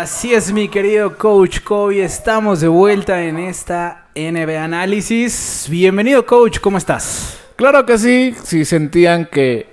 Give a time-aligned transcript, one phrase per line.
[0.00, 2.04] Así es, mi querido coach Kobe.
[2.04, 5.66] Estamos de vuelta en esta NBA Análisis.
[5.68, 6.60] Bienvenido, coach.
[6.60, 7.36] ¿Cómo estás?
[7.56, 8.32] Claro que sí.
[8.44, 9.68] Si sentían que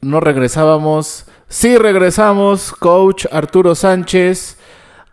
[0.00, 2.70] no regresábamos, sí regresamos.
[2.70, 4.58] Coach Arturo Sánchez.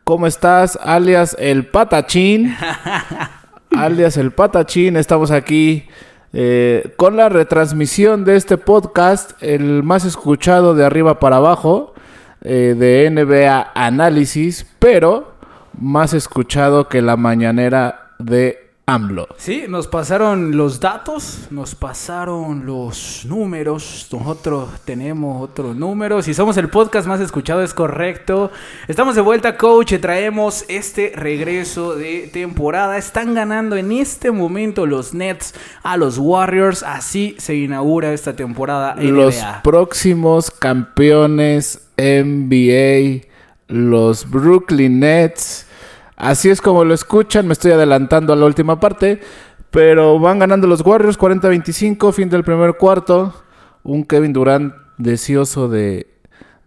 [0.03, 0.77] ¿Cómo estás?
[0.79, 2.55] Alias el Patachín.
[3.75, 4.95] alias el Patachín.
[4.95, 5.87] Estamos aquí
[6.33, 11.95] eh, con la retransmisión de este podcast, el más escuchado de arriba para abajo,
[12.43, 15.35] eh, de NBA Análisis, pero
[15.79, 19.27] más escuchado que la mañanera de AMLO.
[19.37, 24.07] Sí, nos pasaron los datos, nos pasaron los números.
[24.11, 28.51] Nosotros tenemos otros números y somos el podcast más escuchado, es correcto.
[28.87, 32.97] Estamos de vuelta, coach, traemos este regreso de temporada.
[32.97, 36.83] Están ganando en este momento los Nets a los Warriors.
[36.83, 39.11] Así se inaugura esta temporada NBA.
[39.11, 43.27] Los próximos campeones NBA,
[43.67, 45.67] los Brooklyn Nets
[46.21, 49.19] Así es como lo escuchan, me estoy adelantando a la última parte,
[49.71, 53.33] pero van ganando los Warriors 40-25, fin del primer cuarto.
[53.81, 56.05] Un Kevin Durant deseoso de,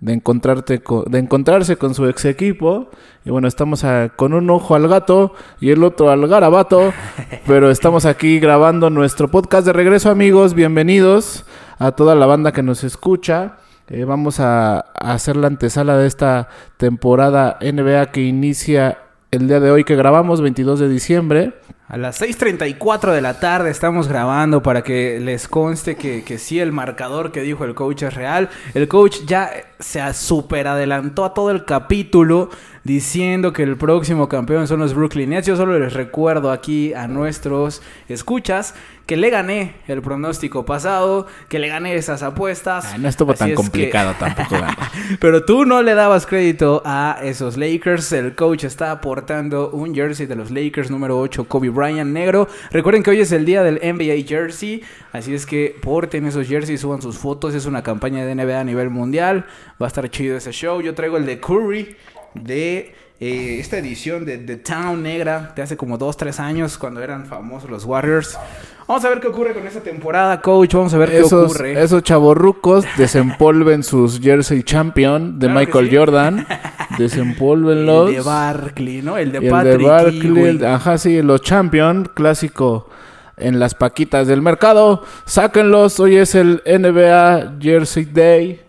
[0.00, 2.90] de, encontrarte de encontrarse con su ex equipo.
[3.24, 3.84] Y bueno, estamos
[4.16, 6.92] con un ojo al gato y el otro al garabato.
[7.46, 10.54] pero estamos aquí grabando nuestro podcast de regreso, amigos.
[10.54, 11.44] Bienvenidos
[11.78, 13.58] a toda la banda que nos escucha.
[13.86, 19.03] Eh, vamos a, a hacer la antesala de esta temporada NBA que inicia
[19.34, 21.54] el día de hoy que grabamos, 22 de diciembre.
[21.88, 26.58] A las 6.34 de la tarde estamos grabando para que les conste que, que sí,
[26.58, 28.48] el marcador que dijo el coach es real.
[28.72, 32.48] El coach ya se super adelantó a todo el capítulo
[32.84, 35.46] diciendo que el próximo campeón son los Brooklyn Nets.
[35.46, 38.74] Yo solo les recuerdo aquí a nuestros escuchas
[39.06, 42.98] que le gané el pronóstico pasado, que le gané esas apuestas.
[42.98, 44.56] no estuvo tan complicado tampoco.
[45.20, 48.12] Pero tú no le dabas crédito a esos Lakers.
[48.12, 52.48] El coach está aportando un jersey de los Lakers número 8, Kobe Bryant negro.
[52.70, 56.80] Recuerden que hoy es el día del NBA jersey, así es que porten esos jerseys,
[56.80, 57.54] suban sus fotos.
[57.54, 59.46] Es una campaña de NBA a nivel mundial.
[59.80, 60.80] Va a estar chido ese show.
[60.80, 61.96] Yo traigo el de Curry
[62.34, 67.26] de eh, esta edición de The Town Negra de hace como 2-3 años cuando eran
[67.26, 68.38] famosos los Warriors.
[68.86, 70.74] Vamos a ver qué ocurre con esta temporada, coach.
[70.74, 71.82] Vamos a ver qué ocurre.
[71.82, 76.46] Esos chavorrucos desempolven sus jersey champion de Michael Jordan.
[76.98, 78.10] Desempolvenlos.
[78.10, 79.16] El de Barkley, ¿no?
[79.16, 79.72] El de Patrick.
[79.72, 80.64] El de Barkley.
[80.66, 82.90] ajá, sí, los champion, clásico
[83.36, 85.02] en las paquitas del mercado.
[85.24, 85.98] Sáquenlos.
[85.98, 88.60] Hoy es el NBA Jersey Day.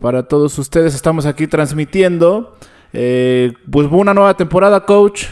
[0.00, 2.56] Para todos ustedes estamos aquí transmitiendo.
[2.92, 5.24] Eh, pues una nueva temporada, coach.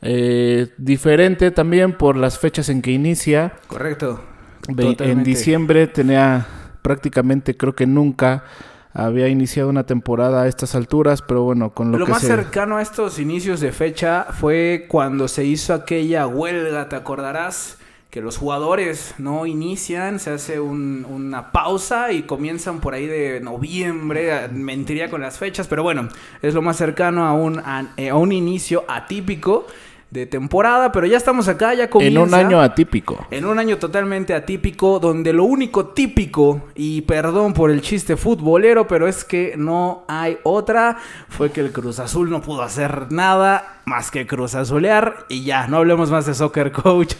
[0.00, 3.54] Eh, diferente también por las fechas en que inicia.
[3.66, 4.22] Correcto.
[4.68, 6.46] En diciembre tenía
[6.82, 8.44] prácticamente, creo que nunca
[8.92, 12.76] había iniciado una temporada a estas alturas, pero bueno, con lo, lo que más cercano
[12.76, 17.78] a estos inicios de fecha fue cuando se hizo aquella huelga, ¿te acordarás?
[18.18, 24.48] Que los jugadores no inician, se hace una pausa y comienzan por ahí de noviembre,
[24.48, 26.08] mentiría con las fechas, pero bueno,
[26.42, 29.68] es lo más cercano a un, a, a un inicio atípico
[30.10, 32.20] de temporada, pero ya estamos acá, ya comienza.
[32.20, 33.26] En un año atípico.
[33.30, 38.86] En un año totalmente atípico, donde lo único típico, y perdón por el chiste futbolero,
[38.88, 40.96] pero es que no hay otra,
[41.28, 45.66] fue que el Cruz Azul no pudo hacer nada más que Cruz Azulear, y ya,
[45.66, 47.14] no hablemos más de soccer coach.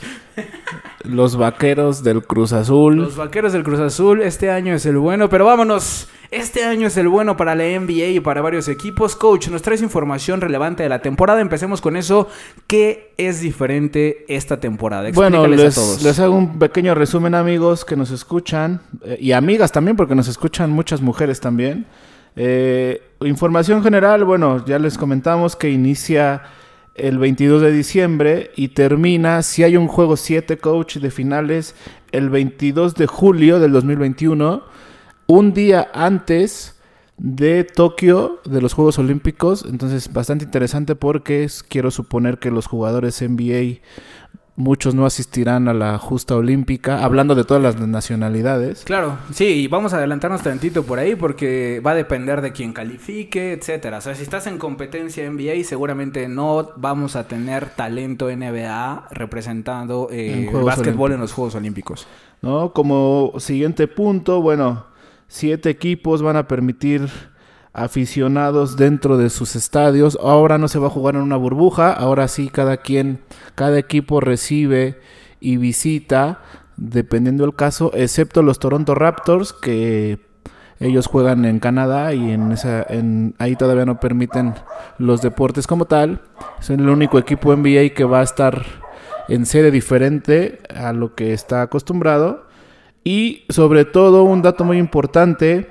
[1.09, 2.97] Los vaqueros del Cruz Azul.
[2.97, 6.07] Los vaqueros del Cruz Azul, este año es el bueno, pero vámonos.
[6.31, 9.17] Este año es el bueno para la NBA y para varios equipos.
[9.17, 11.41] Coach, nos traes información relevante de la temporada.
[11.41, 12.29] Empecemos con eso.
[12.67, 15.09] ¿Qué es diferente esta temporada?
[15.15, 16.03] bueno, les, a todos.
[16.03, 20.29] les hago un pequeño resumen, amigos que nos escuchan eh, y amigas también, porque nos
[20.29, 21.87] escuchan muchas mujeres también.
[22.37, 26.43] Eh, información general, bueno, ya les comentamos que inicia
[26.99, 31.75] el 22 de diciembre y termina, si hay un juego 7 coach de finales,
[32.13, 34.63] el 22 de julio del 2021,
[35.27, 36.79] un día antes
[37.19, 39.65] de Tokio, de los Juegos Olímpicos.
[39.69, 43.81] Entonces, bastante interesante porque quiero suponer que los jugadores NBA
[44.59, 48.83] muchos no asistirán a la justa olímpica, hablando de todas las nacionalidades.
[48.85, 52.73] Claro, sí, y vamos a adelantarnos tantito por ahí porque va a depender de quién
[52.73, 53.99] califique, etcétera.
[53.99, 60.09] O sea, si estás en competencia NBA, seguramente no vamos a tener talento NBA representando
[60.11, 62.09] eh, el básquetbol en los Juegos Olímpicos.
[62.43, 64.87] No, como siguiente punto, bueno,
[65.29, 67.09] siete equipos van a permitir
[67.83, 70.19] aficionados dentro de sus estadios.
[70.23, 73.21] Ahora no se va a jugar en una burbuja, ahora sí cada quien,
[73.55, 74.99] cada equipo recibe
[75.41, 76.41] y visita,
[76.77, 80.19] dependiendo del caso, excepto los Toronto Raptors, que
[80.81, 82.87] Ellos juegan en Canadá y en esa,
[83.39, 84.55] ahí todavía no permiten
[84.99, 86.23] los deportes como tal.
[86.61, 88.65] Es el único equipo NBA que va a estar
[89.29, 92.47] en sede diferente a lo que está acostumbrado.
[93.03, 95.69] Y sobre todo un dato muy importante,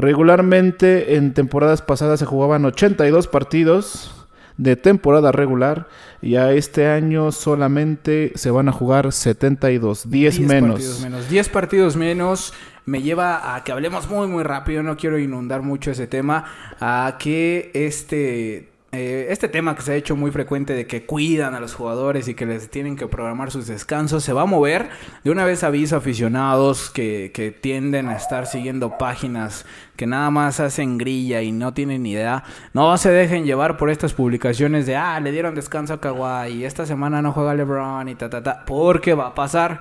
[0.00, 4.26] regularmente en temporadas pasadas se jugaban 82 partidos
[4.56, 5.88] de temporada regular
[6.20, 10.70] y a este año solamente se van a jugar 72, 10, menos.
[10.72, 11.28] Partidos menos.
[11.30, 12.52] 10 partidos menos
[12.84, 16.44] me lleva a que hablemos muy muy rápido, no quiero inundar mucho ese tema,
[16.80, 21.54] a que este eh, este tema que se ha hecho muy frecuente de que cuidan
[21.54, 24.88] a los jugadores y que les tienen que programar sus descansos se va a mover.
[25.22, 29.64] De una vez aviso a aficionados que, que tienden a estar siguiendo páginas
[29.96, 32.42] que nada más hacen grilla y no tienen idea.
[32.72, 36.84] No se dejen llevar por estas publicaciones de, ah, le dieron descanso a Kawhi esta
[36.84, 39.80] semana no juega LeBron y ta, ta, ta, porque va a pasar.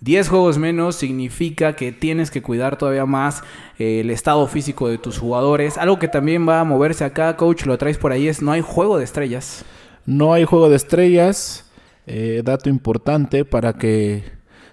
[0.00, 3.42] 10 juegos menos significa que tienes que cuidar todavía más
[3.78, 5.76] eh, el estado físico de tus jugadores.
[5.76, 8.62] Algo que también va a moverse acá, coach, lo traes por ahí, es no hay
[8.62, 9.64] juego de estrellas.
[10.06, 11.70] No hay juego de estrellas.
[12.06, 14.24] Eh, dato importante para que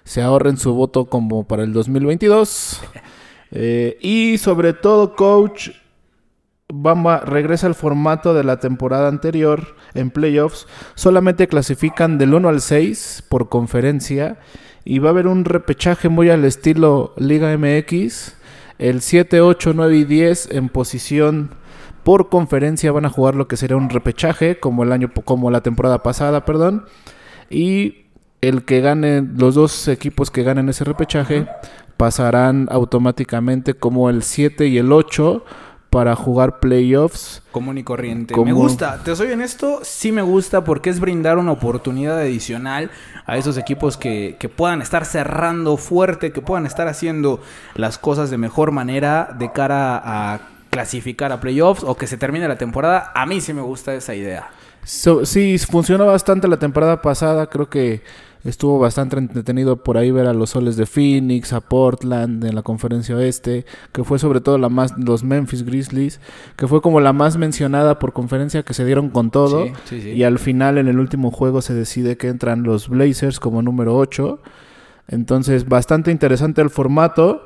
[0.02, 2.80] se ahorren su voto como para el 2022.
[3.50, 5.70] Eh, y sobre todo, coach,
[6.70, 10.66] vamos regresa al formato de la temporada anterior en playoffs.
[10.94, 14.38] Solamente clasifican del 1 al 6 por conferencia.
[14.84, 18.36] Y va a haber un repechaje muy al estilo Liga MX.
[18.78, 21.50] El 7, 8, 9 y 10 en posición
[22.04, 26.86] por conferencia van a jugar lo que sería un repechaje, como la temporada pasada, perdón.
[27.50, 28.06] Y
[28.40, 31.46] el que gane, los dos equipos que ganen ese repechaje
[31.96, 35.44] pasarán automáticamente como el 7 y el 8
[35.90, 37.42] para jugar playoffs.
[37.50, 38.34] Común y corriente.
[38.36, 42.90] Me gusta, te soy honesto, sí me gusta porque es brindar una oportunidad adicional
[43.26, 47.40] a esos equipos que, que, puedan estar cerrando fuerte, que puedan estar haciendo
[47.74, 50.40] las cosas de mejor manera de cara a
[50.70, 53.12] clasificar a playoffs o que se termine la temporada.
[53.14, 54.50] A mí sí me gusta esa idea.
[54.84, 58.02] sí, funcionó bastante la temporada pasada, creo que
[58.44, 62.62] Estuvo bastante entretenido por ahí ver a los soles de Phoenix, a Portland en la
[62.62, 66.20] conferencia oeste, que fue sobre todo la más, los Memphis Grizzlies,
[66.56, 69.66] que fue como la más mencionada por conferencia que se dieron con todo.
[69.90, 73.96] Y al final en el último juego se decide que entran los Blazers como número
[73.96, 74.40] 8.
[75.08, 77.42] Entonces bastante interesante el formato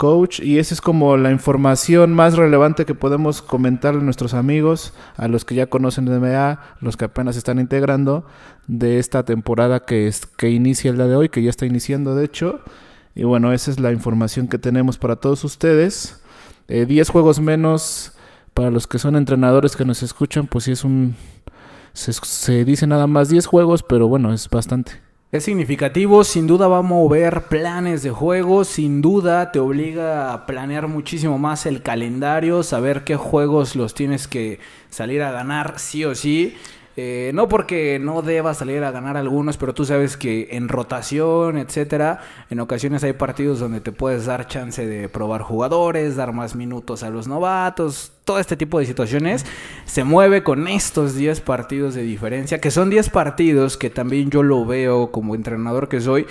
[0.00, 4.94] coach y esa es como la información más relevante que podemos comentarle a nuestros amigos,
[5.18, 8.24] a los que ya conocen de NBA, los que apenas están integrando
[8.66, 12.14] de esta temporada que, es, que inicia el día de hoy, que ya está iniciando
[12.14, 12.60] de hecho.
[13.14, 16.22] Y bueno, esa es la información que tenemos para todos ustedes.
[16.68, 18.12] 10 eh, juegos menos
[18.54, 21.14] para los que son entrenadores que nos escuchan, pues sí es un...
[21.92, 25.09] Se, se dice nada más 10 juegos, pero bueno, es bastante.
[25.32, 30.44] Es significativo, sin duda va a mover planes de juego, sin duda te obliga a
[30.44, 36.04] planear muchísimo más el calendario, saber qué juegos los tienes que salir a ganar sí
[36.04, 36.56] o sí.
[36.96, 41.56] Eh, no porque no deba salir a ganar algunos, pero tú sabes que en rotación,
[41.56, 42.20] etcétera,
[42.50, 47.04] en ocasiones hay partidos donde te puedes dar chance de probar jugadores, dar más minutos
[47.04, 49.46] a los novatos, todo este tipo de situaciones
[49.84, 54.42] se mueve con estos 10 partidos de diferencia, que son 10 partidos que también yo
[54.42, 56.26] lo veo como entrenador que soy,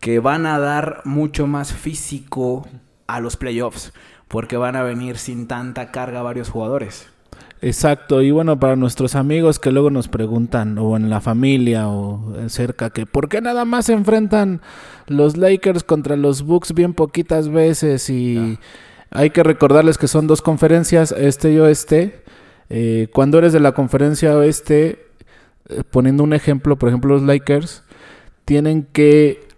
[0.00, 2.66] que van a dar mucho más físico
[3.06, 3.92] a los playoffs,
[4.26, 7.08] porque van a venir sin tanta carga varios jugadores.
[7.60, 12.34] Exacto, y bueno, para nuestros amigos que luego nos preguntan, o en la familia, o
[12.48, 14.60] cerca, que ¿por qué nada más se enfrentan
[15.08, 18.10] los Lakers contra los Bucks bien poquitas veces?
[18.10, 18.58] Y
[19.10, 22.22] hay que recordarles que son dos conferencias, este y oeste.
[22.70, 25.06] Eh, cuando eres de la conferencia oeste,
[25.68, 27.82] eh, poniendo un ejemplo, por ejemplo, los Lakers
[28.44, 29.48] tienen que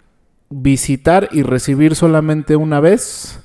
[0.48, 3.40] visitar y recibir solamente una vez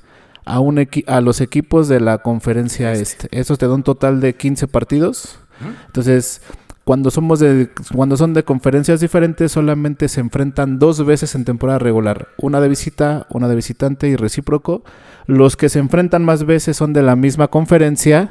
[0.46, 3.28] a, un a los equipos de la conferencia este.
[3.32, 5.40] Eso te da un total de 15 partidos.
[5.88, 6.42] Entonces,
[6.84, 11.80] cuando somos de cuando son de conferencias diferentes solamente se enfrentan dos veces en temporada
[11.80, 14.84] regular, una de visita, una de visitante y recíproco.
[15.26, 18.30] Los que se enfrentan más veces son de la misma conferencia,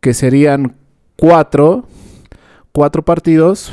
[0.00, 0.74] que serían
[1.14, 1.86] cuatro,
[2.72, 3.72] cuatro partidos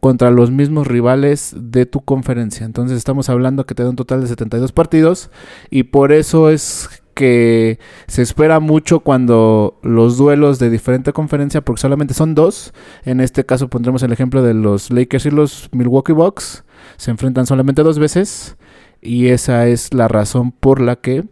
[0.00, 2.66] contra los mismos rivales de tu conferencia.
[2.66, 5.30] Entonces estamos hablando que te da un total de 72 partidos
[5.70, 7.78] y por eso es que
[8.08, 12.74] se espera mucho cuando los duelos de diferente conferencia, porque solamente son dos.
[13.04, 16.64] En este caso pondremos el ejemplo de los Lakers y los Milwaukee Bucks.
[16.98, 18.56] Se enfrentan solamente dos veces
[19.00, 21.24] y esa es la razón por la que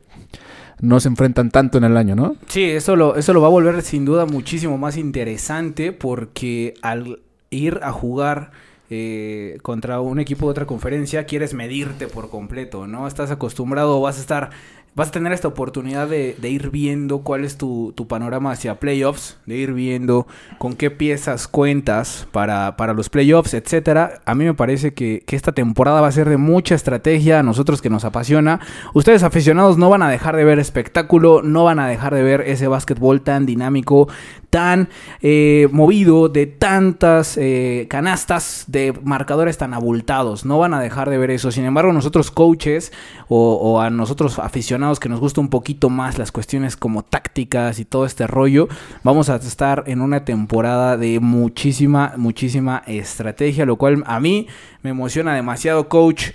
[0.80, 2.36] no se enfrentan tanto en el año, ¿no?
[2.46, 7.20] Sí, eso lo, eso lo va a volver sin duda muchísimo más interesante porque al
[7.50, 8.50] ir a jugar
[8.90, 13.08] eh, contra un equipo de otra conferencia, quieres medirte por completo, ¿no?
[13.08, 14.50] Estás acostumbrado, vas a estar
[14.94, 19.56] vas a tener esta oportunidad de, ir viendo cuál es tu, panorama hacia playoffs, de
[19.56, 20.26] ir viendo
[20.58, 24.20] con qué piezas cuentas para, para los playoffs, etcétera.
[24.24, 27.42] A mí me parece que, que, esta temporada va a ser de mucha estrategia, a
[27.42, 28.60] nosotros que nos apasiona.
[28.92, 32.42] Ustedes aficionados no van a dejar de ver espectáculo, no van a dejar de ver
[32.42, 34.08] ese básquetbol tan dinámico,
[34.54, 34.88] tan
[35.20, 40.44] eh, movido, de tantas eh, canastas, de marcadores tan abultados.
[40.44, 41.50] No van a dejar de ver eso.
[41.50, 42.92] Sin embargo, nosotros coaches
[43.26, 47.84] o, a nosotros aficionados que nos gusta un poquito más las cuestiones como tácticas y
[47.84, 48.68] todo este rollo,
[49.02, 54.46] vamos a estar en una temporada de muchísima, muchísima estrategia, lo cual a mí
[54.82, 56.26] me emociona demasiado, coach.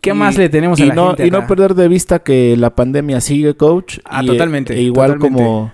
[0.00, 2.74] ¿Qué más le tenemos a la no, gente Y no perder de vista que la
[2.74, 3.98] pandemia sigue, coach.
[4.06, 4.72] Ah, totalmente.
[4.72, 5.70] E igual como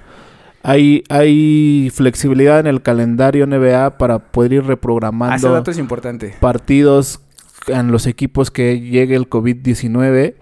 [0.69, 5.35] hay, hay flexibilidad en el calendario NBA para poder ir reprogramando.
[5.35, 6.35] Ese dato es importante.
[6.41, 7.21] Partidos
[7.69, 10.35] en los equipos que llegue el COVID-19,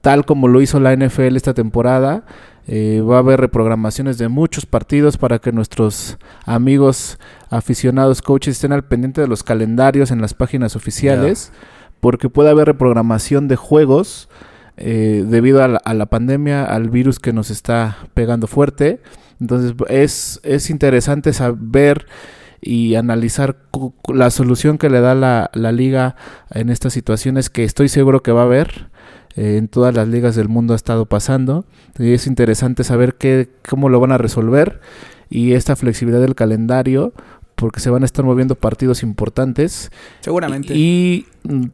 [0.00, 2.24] tal como lo hizo la NFL esta temporada.
[2.68, 7.18] Eh, va a haber reprogramaciones de muchos partidos para que nuestros amigos
[7.50, 11.50] aficionados, coaches, estén al pendiente de los calendarios en las páginas oficiales,
[11.98, 14.28] porque puede haber reprogramación de juegos
[14.76, 19.00] eh, debido a la pandemia, al virus que nos está pegando fuerte.
[19.40, 22.06] Entonces es, es interesante saber
[22.60, 23.56] y analizar
[24.12, 26.14] la solución que le da la, la, liga
[26.50, 28.88] en estas situaciones que estoy seguro que va a haber.
[29.34, 31.64] Eh, en todas las ligas del mundo ha estado pasando.
[31.98, 34.80] Y es interesante saber qué, cómo lo van a resolver.
[35.28, 37.12] Y esta flexibilidad del calendario
[37.62, 39.92] porque se van a estar moviendo partidos importantes.
[40.18, 40.74] Seguramente.
[40.74, 41.26] Y,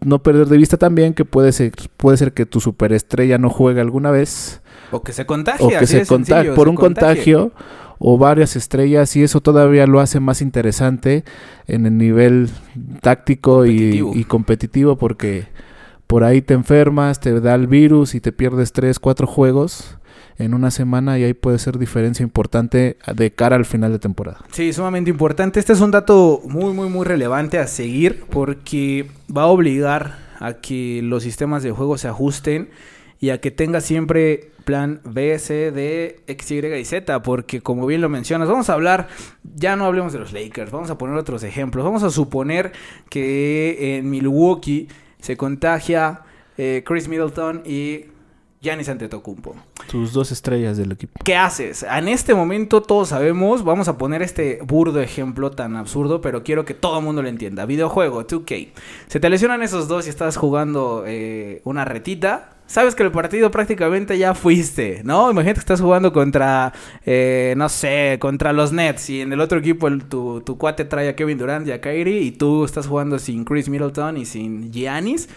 [0.04, 3.80] no perder de vista también que puede ser, puede ser que tu superestrella no juegue
[3.80, 4.60] alguna vez.
[4.90, 5.64] O que se contagie.
[5.64, 7.52] O que se contagie por un contagio
[7.98, 11.24] o varias estrellas y eso todavía lo hace más interesante
[11.66, 12.50] en el nivel
[13.00, 15.46] táctico Y, competitivo porque
[16.06, 19.96] por ahí te enfermas, te da el virus y te pierdes tres, cuatro juegos
[20.38, 24.40] en una semana y ahí puede ser diferencia importante de cara al final de temporada.
[24.52, 25.58] Sí, sumamente importante.
[25.60, 30.54] Este es un dato muy, muy, muy relevante a seguir porque va a obligar a
[30.54, 32.70] que los sistemas de juego se ajusten
[33.20, 37.86] y a que tenga siempre plan B, C, D, X, Y y Z, porque como
[37.86, 39.08] bien lo mencionas, vamos a hablar,
[39.56, 41.84] ya no hablemos de los Lakers, vamos a poner otros ejemplos.
[41.84, 42.72] Vamos a suponer
[43.08, 44.88] que en Milwaukee
[45.20, 46.20] se contagia
[46.58, 48.04] eh, Chris Middleton y
[48.60, 49.54] Giannis Antetokounmpo.
[49.88, 51.12] Tus dos estrellas del equipo.
[51.24, 51.84] ¿Qué haces?
[51.84, 56.64] En este momento todos sabemos, vamos a poner este burdo ejemplo tan absurdo, pero quiero
[56.64, 57.66] que todo el mundo lo entienda.
[57.66, 58.68] Videojuego, 2K.
[59.06, 62.50] Se te lesionan esos dos y estás jugando eh, una retita.
[62.66, 65.30] Sabes que el partido prácticamente ya fuiste, ¿no?
[65.30, 66.74] Imagínate que estás jugando contra,
[67.06, 71.08] eh, no sé, contra los Nets y en el otro equipo tu, tu cuate trae
[71.08, 74.70] a Kevin Durant y a Kyrie y tú estás jugando sin Chris Middleton y sin
[74.70, 75.30] Giannis.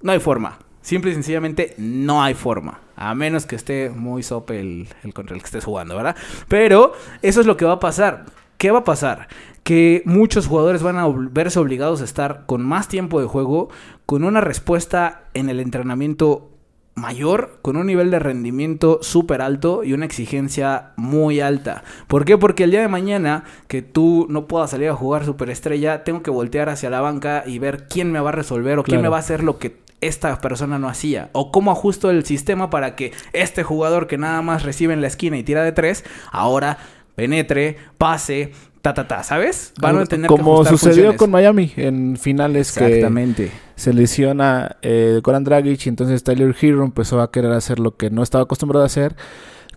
[0.00, 0.58] No hay forma.
[0.82, 2.80] Simple y sencillamente no hay forma.
[2.96, 6.16] A menos que esté muy sope el, contra el que estés jugando, ¿verdad?
[6.48, 8.26] Pero eso es lo que va a pasar.
[8.58, 9.28] ¿Qué va a pasar?
[9.64, 13.70] Que muchos jugadores van a verse obligados a estar con más tiempo de juego,
[14.06, 16.52] con una respuesta en el entrenamiento
[16.94, 21.84] mayor, con un nivel de rendimiento súper alto y una exigencia muy alta.
[22.06, 22.36] ¿Por qué?
[22.36, 26.30] Porque el día de mañana que tú no puedas salir a jugar superestrella, tengo que
[26.30, 29.16] voltear hacia la banca y ver quién me va a resolver o quién me va
[29.16, 31.30] a hacer lo que esta persona no hacía.
[31.32, 35.06] O cómo ajusto el sistema para que este jugador que nada más recibe en la
[35.06, 36.76] esquina y tira de tres, ahora
[37.14, 39.72] penetre, pase, ta ta ta, ¿sabes?
[39.80, 43.52] Van a tener Como sucedió con Miami en finales Exactamente.
[43.76, 48.10] se lesiona eh, Goran Dragic y entonces Tyler Hero empezó a querer hacer lo que
[48.10, 49.14] no estaba acostumbrado a hacer.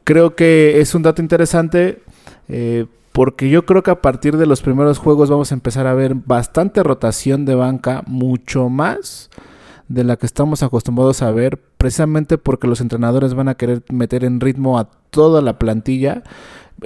[0.03, 2.00] Creo que es un dato interesante
[2.50, 5.94] eh, porque yo creo que a partir de los primeros juegos vamos a empezar a
[5.94, 9.29] ver bastante rotación de banca, mucho más
[9.88, 14.24] de la que estamos acostumbrados a ver, precisamente porque los entrenadores van a querer meter
[14.24, 16.24] en ritmo a toda la plantilla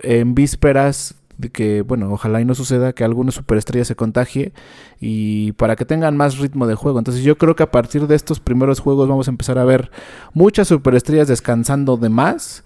[0.03, 4.51] en vísperas de que, bueno, ojalá y no suceda que alguna superestrella se contagie
[4.99, 6.99] y para que tengan más ritmo de juego.
[6.99, 9.89] Entonces yo creo que a partir de estos primeros juegos vamos a empezar a ver
[10.33, 12.65] muchas superestrellas descansando de más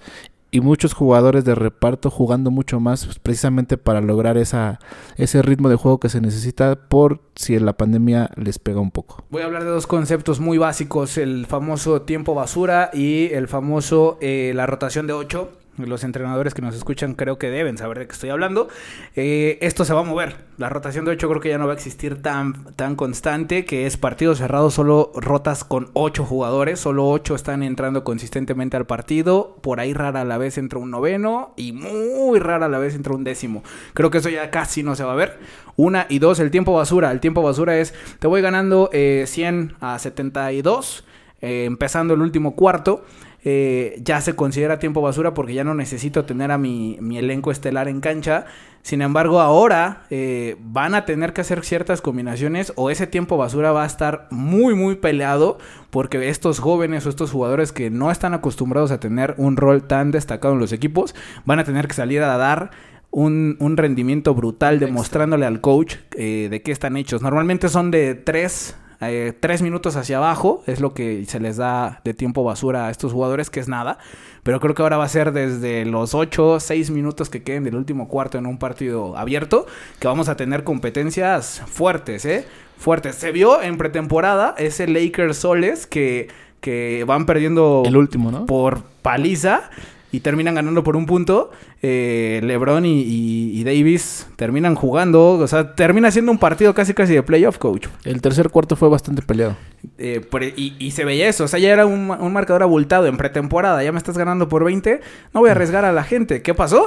[0.53, 4.79] y muchos jugadores de reparto jugando mucho más pues, precisamente para lograr esa,
[5.17, 9.25] ese ritmo de juego que se necesita por si la pandemia les pega un poco.
[9.31, 14.19] Voy a hablar de dos conceptos muy básicos, el famoso tiempo basura y el famoso
[14.22, 18.08] eh, la rotación de 8 los entrenadores que nos escuchan creo que deben saber de
[18.08, 18.68] qué estoy hablando.
[19.15, 20.36] Eh, esto se va a mover.
[20.58, 23.86] La rotación de 8 creo que ya no va a existir tan, tan constante, que
[23.86, 29.58] es partido cerrado, solo rotas con 8 jugadores, solo 8 están entrando consistentemente al partido,
[29.62, 32.96] por ahí rara a la vez entra un noveno y muy rara a la vez
[32.96, 33.63] entra un décimo.
[33.94, 35.39] Creo que eso ya casi no se va a ver.
[35.75, 37.12] Una y dos, el tiempo basura.
[37.12, 41.03] El tiempo basura es, te voy ganando 100 eh, a 72,
[41.44, 43.04] eh, empezando el último cuarto.
[43.46, 47.52] eh, ya se considera tiempo basura porque ya no necesito tener a mi, mi elenco
[47.52, 48.46] estelar en cancha.
[48.84, 53.72] Sin embargo, ahora eh, van a tener que hacer ciertas combinaciones o ese tiempo basura
[53.72, 55.58] va a estar muy, muy peleado
[55.90, 60.12] porque estos jóvenes o estos jugadores que no están acostumbrados a tener un rol tan
[60.12, 62.72] destacado en los equipos van a tener que salir a dar
[63.12, 67.22] un, un rendimiento brutal demostrándole al coach eh, de qué están hechos.
[67.22, 72.02] Normalmente son de tres eh, tres minutos hacia abajo es lo que se les da
[72.04, 73.98] de tiempo basura a estos jugadores, que es nada.
[74.44, 77.76] Pero creo que ahora va a ser desde los 8, 6 minutos que queden del
[77.76, 79.66] último cuarto en un partido abierto,
[80.00, 82.46] que vamos a tener competencias fuertes, ¿eh?
[82.78, 83.16] Fuertes.
[83.16, 86.28] Se vio en pretemporada ese Lakers Soles que,
[86.60, 88.46] que van perdiendo El último, ¿no?
[88.46, 89.70] por paliza
[90.12, 91.52] y terminan ganando por un punto.
[91.86, 96.94] Eh, LeBron y, y- y Davis terminan jugando, o sea, termina siendo un partido casi
[96.94, 97.88] casi de playoff, coach.
[98.06, 99.58] El tercer cuarto fue bastante peleado.
[99.98, 103.06] Eh, por- y, y se veía eso, o sea, ya era un, un marcador abultado
[103.08, 105.02] en pretemporada, ya me estás ganando por 20,
[105.34, 106.42] no voy a arriesgar a la gente.
[106.42, 106.86] ¿Qué pasó?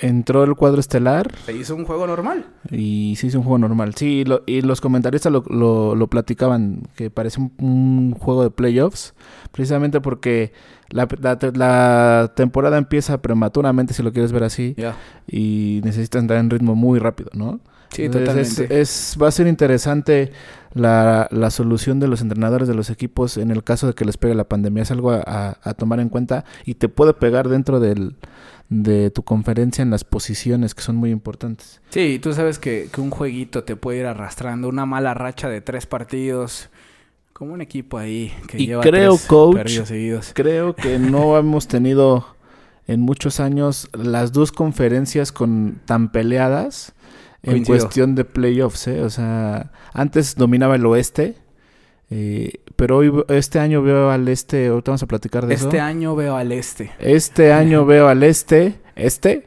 [0.00, 2.46] Entró el cuadro estelar Se hizo un juego normal.
[2.70, 3.94] y se hizo un juego normal.
[3.94, 8.50] Sí, lo- y los comentaristas lo, lo- lo platicaban, que parece un, un juego de
[8.50, 9.14] playoffs,
[9.52, 10.52] precisamente porque
[10.88, 11.06] la,
[11.54, 14.74] la temporada empieza prematuramente, si lo quieres ver así,
[15.26, 17.60] y necesitas entrar en ritmo muy rápido, ¿no?
[17.90, 18.80] Sí, Entonces, totalmente.
[18.80, 20.32] Es, es- va a ser interesante
[20.74, 24.16] la, la solución de los entrenadores de los equipos en el caso de que les
[24.16, 24.82] pegue la pandemia.
[24.82, 28.16] Es algo a, a- a tomar en cuenta y te puede pegar dentro del,
[28.68, 31.80] de tu conferencia en las posiciones que son muy importantes.
[31.90, 35.60] Sí, tú sabes que, que un jueguito te puede ir arrastrando, una mala racha de
[35.60, 36.68] tres partidos,
[37.32, 40.32] como un equipo ahí que Y lleva creo, tres coach, perdidos seguidos.
[40.34, 42.35] Creo que no hemos tenido
[42.86, 46.92] en muchos años las dos conferencias con tan peleadas
[47.42, 48.86] en cuestión de playoffs.
[48.88, 49.02] ¿eh?
[49.02, 51.34] O sea, antes dominaba el oeste.
[52.10, 55.84] eh, pero hoy este año veo al este, ahorita vamos a platicar de Este eso.
[55.86, 56.90] año veo al este.
[56.98, 59.46] Este año veo al este, este,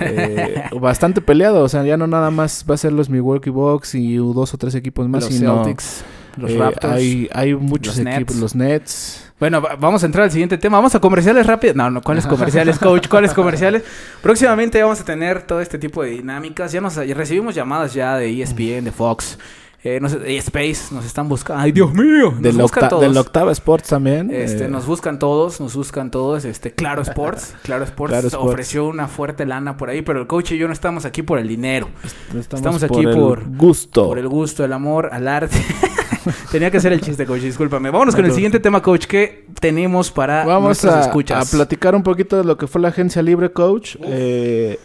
[0.00, 1.62] eh, bastante peleado.
[1.62, 4.58] O sea, ya no nada más va a ser los Milwaukee Bucks y dos o
[4.58, 6.04] tres equipos más, los sino Celtics,
[6.36, 6.94] los eh, Raptors.
[6.94, 8.40] hay, hay muchos los equipos, Nets.
[8.40, 9.27] los Nets.
[9.40, 10.78] Bueno, va- vamos a entrar al siguiente tema.
[10.78, 11.76] Vamos a comerciales rápidos.
[11.76, 13.06] No, no, ¿cuáles comerciales, coach?
[13.08, 13.84] ¿Cuáles comerciales?
[14.20, 16.72] Próximamente vamos a tener todo este tipo de dinámicas.
[16.72, 19.38] Ya nos ya recibimos llamadas ya de E ESPN, de Fox,
[19.84, 20.92] eh, no sé, de Space.
[20.92, 21.62] Nos están buscando.
[21.62, 22.32] ¡Ay, Dios mío!
[22.32, 23.02] Nos Del, buscan octa- todos.
[23.02, 24.28] del Octava Sports también.
[24.32, 26.44] Este, eh, nos buscan todos, nos buscan todos.
[26.44, 27.54] Este, Claro Sports.
[27.62, 28.48] Claro Sports Claro Sports.
[28.52, 31.38] ofreció una fuerte lana por ahí, pero el coach y yo no estamos aquí por
[31.38, 31.88] el dinero.
[32.36, 34.04] estamos, estamos aquí el por- gusto.
[34.08, 35.56] Por el gusto, el amor, al arte.
[36.50, 37.90] Tenía que hacer el chiste, coach, discúlpame.
[37.90, 39.06] Vámonos con el siguiente tema, coach.
[39.06, 41.48] ¿Qué tenemos para Vamos a, escuchas?
[41.48, 43.96] a platicar un poquito de lo que fue la agencia libre, coach.
[44.02, 44.78] Eh,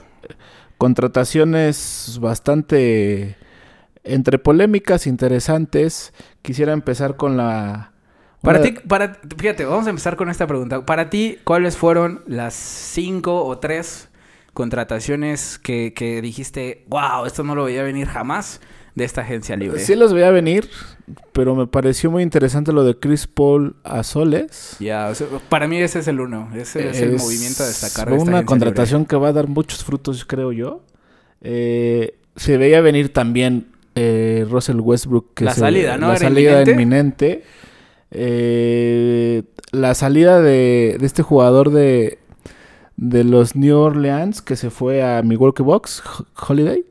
[0.78, 3.38] contrataciones bastante
[4.04, 6.14] entre polémicas, interesantes.
[6.42, 7.92] Quisiera empezar con la.
[8.42, 10.86] Para ti, para, fíjate, vamos a empezar con esta pregunta.
[10.86, 14.10] Para ti, ¿cuáles fueron las cinco o tres
[14.54, 18.60] contrataciones que, que dijiste, wow, esto no lo veía venir jamás
[18.96, 19.80] de esta agencia libre?
[19.80, 20.70] Sí los veía venir,
[21.32, 24.76] pero me pareció muy interesante lo de Chris Paul a Soles.
[24.80, 25.12] Ya,
[25.50, 26.50] para mí ese es el uno.
[26.56, 29.84] Ese es, el movimiento a destacar de esta una contratación que va a dar muchos
[29.84, 30.82] frutos, creo yo.
[31.42, 35.34] Eh, se veía venir también eh, Russell Westbrook.
[35.34, 36.08] Que La se- salida, ¿no?
[36.08, 36.72] La ¿Era salida inminente?
[36.72, 37.44] inminente.
[38.36, 42.20] Eh, la salida de, de este jugador de,
[42.96, 46.86] de los New Orleans que se fue a Milwaukee Bucks, Ho- Holiday,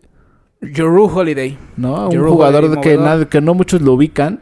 [0.63, 1.59] Jrue Holiday.
[1.77, 2.09] ¿no?
[2.09, 3.19] Un jugador Holiday, que, movedor.
[3.21, 4.41] nad- que no muchos lo ubican.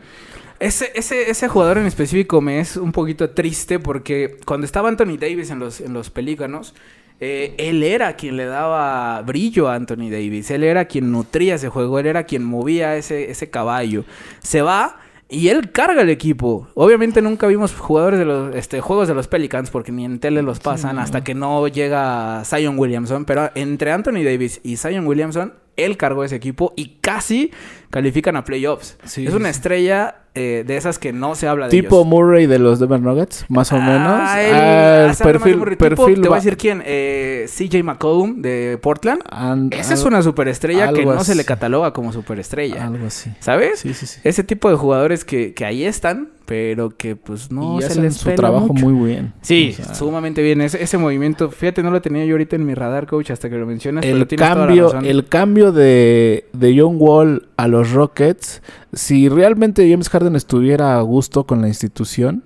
[0.58, 5.16] Ese, ese, ese jugador en específico me es un poquito triste porque cuando estaba Anthony
[5.18, 6.74] Davis en los, en los Pelícanos,
[7.18, 10.50] eh, él era quien le daba brillo a Anthony Davis.
[10.50, 14.04] Él era quien nutría ese juego, él era quien movía ese, ese caballo.
[14.40, 14.98] Se va
[15.30, 16.68] y él carga el equipo.
[16.74, 20.42] Obviamente nunca vimos jugadores de los este, juegos de los Pelicans porque ni en tele
[20.42, 23.24] los pasan hasta que no llega Zion Williamson.
[23.24, 27.50] Pero entre Anthony Davis y Zion Williamson, él cargó ese equipo y casi
[27.90, 28.96] califican a playoffs.
[29.04, 29.50] Sí, es una sí.
[29.56, 32.06] estrella eh, de esas que no se habla de Tipo ellos.
[32.06, 34.20] Murray de los Denver Nuggets, más o menos.
[34.22, 35.76] Ah, el- Ah, perfil, Murray.
[35.76, 36.82] Tipo, perfil te voy a decir quién.
[36.86, 39.22] Eh, CJ McCollum de Portland.
[39.28, 42.86] and- Esa es una superestrella que no se le cataloga como superestrella.
[42.86, 43.30] Algo así.
[43.40, 43.80] ¿Sabes?
[43.80, 44.20] Sí, sí, sí.
[44.22, 48.02] Ese tipo de jugadores que, que ahí están, pero que pues no y se hacen
[48.04, 48.88] les su trabajo mucho.
[48.88, 49.32] muy bien.
[49.40, 50.60] Sí, O sea, sumamente bien.
[50.60, 53.56] Ese, ese movimiento, fíjate, no lo tenía yo ahorita en mi radar, coach, hasta que
[53.56, 54.02] lo mencionas.
[54.04, 55.04] pero el tienes toda la cambio, razón.
[55.06, 58.62] el cambio de, de John Wall a los Rockets,
[58.92, 62.42] si realmente James Harden estuviera a gusto con la institución,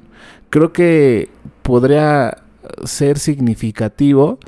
[0.50, 1.30] creo que
[1.62, 2.44] podría
[2.84, 4.38] ser significativo.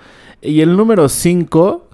[0.40, 1.88] Y el número 5,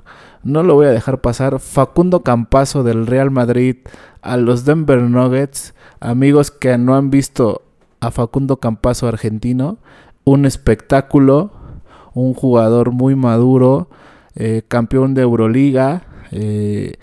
[0.44, 3.76] no lo voy a dejar pasar, Facundo Campazo del Real Madrid
[4.20, 5.74] a los Denver Nuggets.
[6.00, 7.62] Amigos que no han visto
[8.00, 9.78] a Facundo Campazo argentino,
[10.24, 11.52] un espectáculo,
[12.14, 13.88] un jugador muy maduro,
[14.34, 16.02] eh, campeón de Euroliga.
[16.32, 16.94] eh,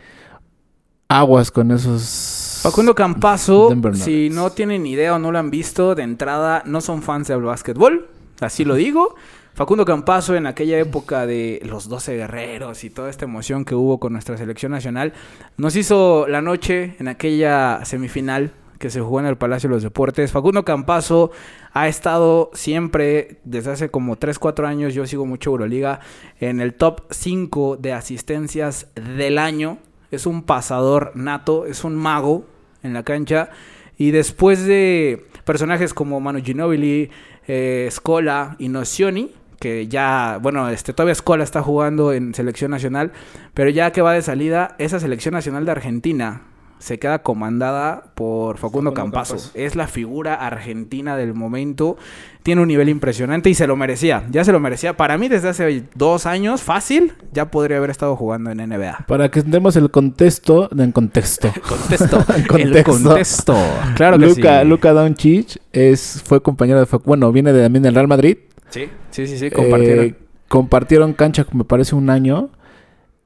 [1.09, 2.59] aguas con esos.
[2.61, 7.01] Facundo Campazo, si no tienen idea o no lo han visto, de entrada no son
[7.01, 8.07] fans del básquetbol,
[8.39, 9.15] así lo digo.
[9.55, 13.99] Facundo Campazo en aquella época de los 12 guerreros y toda esta emoción que hubo
[13.99, 15.13] con nuestra selección nacional,
[15.57, 19.83] nos hizo la noche en aquella semifinal que se jugó en el Palacio de los
[19.83, 20.31] Deportes.
[20.31, 21.31] Facundo Campazo
[21.73, 26.01] ha estado siempre, desde hace como 3, 4 años, yo sigo mucho Euroliga,
[26.39, 29.79] en el top 5 de asistencias del año.
[30.11, 32.45] Es un pasador nato, es un mago
[32.83, 33.49] en la cancha.
[33.97, 37.11] Y después de personajes como Manu Ginobili,
[37.47, 43.11] eh, Scola y Nocioni, que ya, bueno, este todavía Scola está jugando en selección nacional,
[43.53, 46.43] pero ya que va de salida, esa selección nacional de Argentina
[46.79, 49.33] se queda comandada por Facundo, Facundo Campazo.
[49.35, 49.51] Campazo.
[49.53, 51.97] Es la figura argentina del momento.
[52.41, 54.23] Tiene un nivel impresionante y se lo merecía.
[54.31, 54.95] Ya se lo merecía.
[54.95, 59.05] Para mí, desde hace dos años, fácil, ya podría haber estado jugando en NBA.
[59.07, 61.51] Para que entendamos el contexto, en contexto.
[61.67, 62.23] Contexto.
[62.35, 63.03] El El contexto.
[63.03, 63.55] contexto.
[63.95, 64.67] Claro que Luca, sí.
[64.67, 68.37] Luca Doncic es, fue compañero de Fac- bueno, viene de, también del Real Madrid.
[68.69, 70.05] Sí, sí, sí, sí, compartieron.
[70.05, 70.15] Eh,
[70.47, 72.49] compartieron cancha, me parece, un año.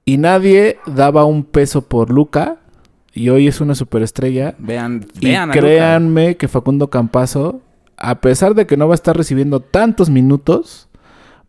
[0.06, 2.58] Y nadie daba un peso por Luca.
[3.14, 4.56] Y hoy es una superestrella.
[4.58, 7.62] vean, Y vean a créanme que Facundo Campazo,
[7.98, 10.90] a pesar de que no va a estar recibiendo tantos minutos,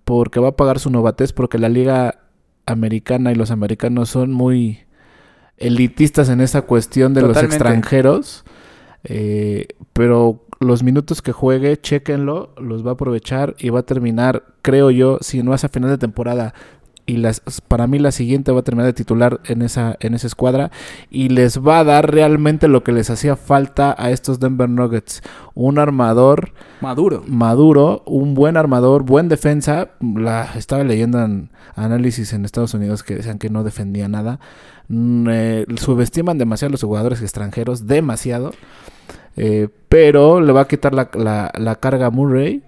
[0.04, 2.18] porque va a pagar su novatez, porque la liga
[2.66, 4.80] americana y los americanos son muy
[5.56, 8.44] elitistas en esa cuestión de los extranjeros.
[9.04, 14.44] eh, pero los minutos que juegue, chéquenlo, los va a aprovechar y va a terminar,
[14.62, 16.54] creo yo, si no es a final de temporada.
[17.06, 20.26] Y las, para mí la siguiente va a terminar de titular en esa, en esa
[20.26, 20.70] escuadra
[21.10, 25.22] y les va a dar realmente lo que les hacía falta a estos Denver Nuggets.
[25.54, 27.22] Un armador Maduro.
[27.26, 29.90] maduro, un buen armador, buen defensa.
[30.00, 34.40] La, estaba leyendo en análisis en Estados Unidos que decían que no defendía nada.
[34.88, 38.52] Mm, eh, subestiman demasiado a los jugadores extranjeros, demasiado.
[39.36, 42.62] Eh, pero le va a quitar la, la- la carga a Murray.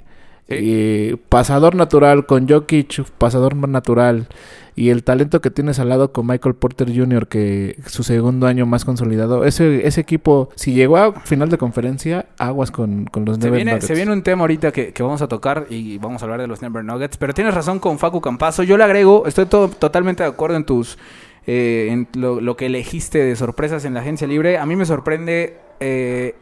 [0.48, 4.28] Y pasador natural con Jokic, pasador natural.
[4.76, 8.66] Y el talento que tienes al lado con Michael Porter Jr., que su segundo año
[8.66, 9.44] más consolidado.
[9.44, 13.56] Ese, ese equipo, si llegó a final de conferencia, aguas con, con los Se Denver
[13.56, 13.86] viene, Nuggets.
[13.86, 16.46] se viene un tema ahorita que, que vamos a tocar y vamos a hablar de
[16.46, 17.16] los Denver Nuggets.
[17.16, 18.62] Pero tienes razón con Facu Campazo.
[18.62, 20.98] Yo le agrego, estoy todo, totalmente de acuerdo en tus.
[21.46, 24.58] eh, en lo, lo que elegiste de sorpresas en la agencia libre.
[24.58, 26.34] A mí me sorprende eh,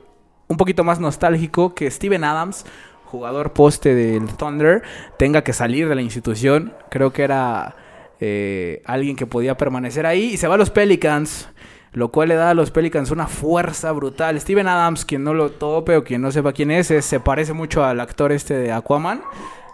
[0.48, 2.64] un poquito más nostálgico que Steven Adams,
[3.06, 4.82] jugador poste del Thunder,
[5.18, 6.72] tenga que salir de la institución.
[6.90, 7.76] Creo que era
[8.20, 11.48] eh, alguien que podía permanecer ahí y se va a los Pelicans.
[11.92, 14.40] Lo cual le da a los Pelicans una fuerza brutal.
[14.40, 17.52] Steven Adams, quien no lo tope o quien no sepa quién es, es- se parece
[17.52, 19.22] mucho al actor este de Aquaman.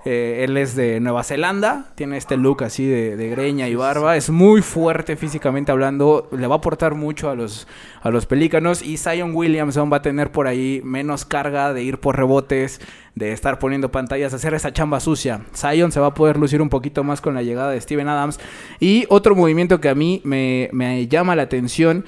[0.04, 4.16] Eh, él es de Nueva Zelanda, tiene este look así de, de greña y barba,
[4.16, 7.68] es muy fuerte físicamente hablando, le va a aportar mucho a los,
[8.02, 8.82] a los pelícanos.
[8.82, 12.80] Y Zion Williamson va a tener por ahí menos carga de ir por rebotes,
[13.14, 15.42] de estar poniendo pantallas, hacer esa chamba sucia.
[15.54, 18.40] Zion se va a poder lucir un poquito más con la llegada de Steven Adams.
[18.78, 22.04] Y otro movimiento que a mí me, me llama la atención,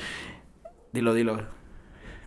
[0.93, 1.62] dilo, dilo.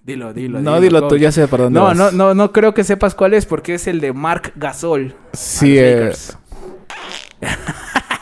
[0.05, 0.61] Dilo, dilo.
[0.61, 1.97] no, dilo tú, ya sé para dónde No, vas.
[1.97, 5.15] no, no, no creo que sepas cuál es porque es el de Mark Gasol.
[5.33, 6.33] Sí, los eh.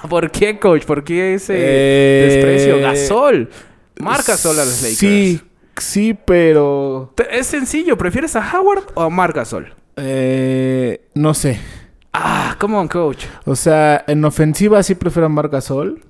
[0.10, 0.86] ¿Por qué, coach?
[0.86, 2.80] ¿Por qué ese Eh, desprecio?
[2.80, 3.50] Gasol.
[4.00, 4.98] Mark Gasol a los Lakers.
[4.98, 5.42] Sí,
[5.78, 7.14] sí, pero...
[7.32, 7.98] Es sencillo.
[7.98, 9.74] ¿Prefieres a Howard o a Mark Gasol?
[9.98, 11.60] eh, no sé.
[12.14, 13.26] Ah, come on, coach.
[13.46, 16.02] O sea, en ofensiva sí prefiero a Marc Gasol,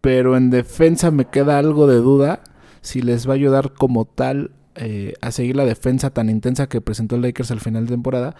[0.00, 2.40] pero en defensa me queda algo de duda
[2.80, 6.80] si les va a ayudar como tal eh, a seguir la defensa tan intensa que
[6.80, 8.34] presentó el Lakers al final de temporada.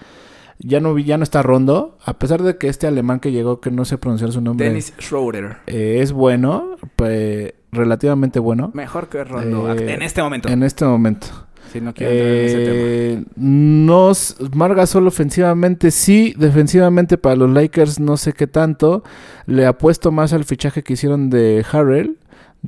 [0.58, 3.70] Ya no ya no está Rondo, a pesar de que este alemán que llegó, que
[3.70, 5.56] no sé pronunciar su nombre, Dennis Schroeder.
[5.66, 9.72] eh, es bueno, pues, relativamente bueno Mejor que Rondo.
[9.74, 10.48] Eh, en este momento.
[10.48, 11.26] en este momento.
[11.72, 12.70] Si no quiero en ese tema.
[12.76, 19.02] Eh, no, s- Marc Gasol ofensivamente sí, defensivamente para los Lakers no sé qué tanto.
[19.46, 22.18] Le apuesto más al fichaje que hicieron de Harrell,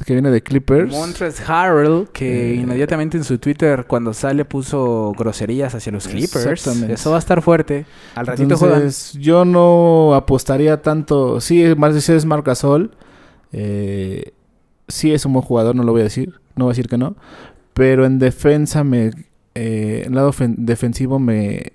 [0.04, 0.90] que viene de Clippers.
[0.90, 6.46] Montres Harrell, que Eh, inmediatamente en su Twitter cuando sale puso groserías hacia los Clippers.
[6.46, 6.94] Exactamente.
[6.94, 7.86] Eso va a estar fuerte.
[8.16, 8.78] Al ratito juegan.
[8.78, 11.40] Entonces, yo no apostaría tanto.
[11.40, 12.90] Sí, más es Marc Gasol.
[13.52, 14.32] eh,
[14.88, 16.40] sí es un buen jugador, no lo voy a decir.
[16.56, 17.16] No voy a decir que no.
[17.72, 19.12] Pero en defensa, me,
[19.54, 21.72] eh, en lado defensivo, me,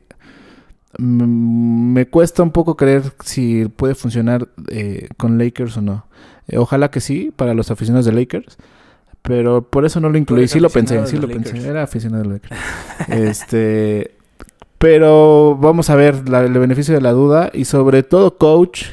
[0.97, 6.05] me, me cuesta un poco creer si puede funcionar eh, con Lakers o no.
[6.47, 8.57] Eh, ojalá que sí, para los aficionados de Lakers.
[9.21, 10.47] Pero por eso no lo incluí.
[10.47, 11.57] Sí lo pensé, sí lo pensé.
[11.67, 12.59] Era aficionado de Lakers.
[13.09, 14.15] este.
[14.77, 18.83] Pero vamos a ver la- el beneficio de la duda y sobre todo, coach,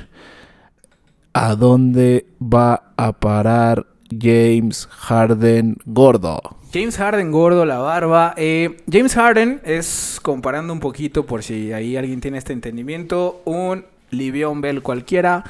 [1.33, 6.41] ¿a dónde va a parar James Harden gordo?
[6.79, 8.35] James Harden, gordo, la barba.
[8.37, 13.87] Eh, James Harden es, comparando un poquito, por si ahí alguien tiene este entendimiento, un
[14.11, 15.43] Livion Bell cualquiera,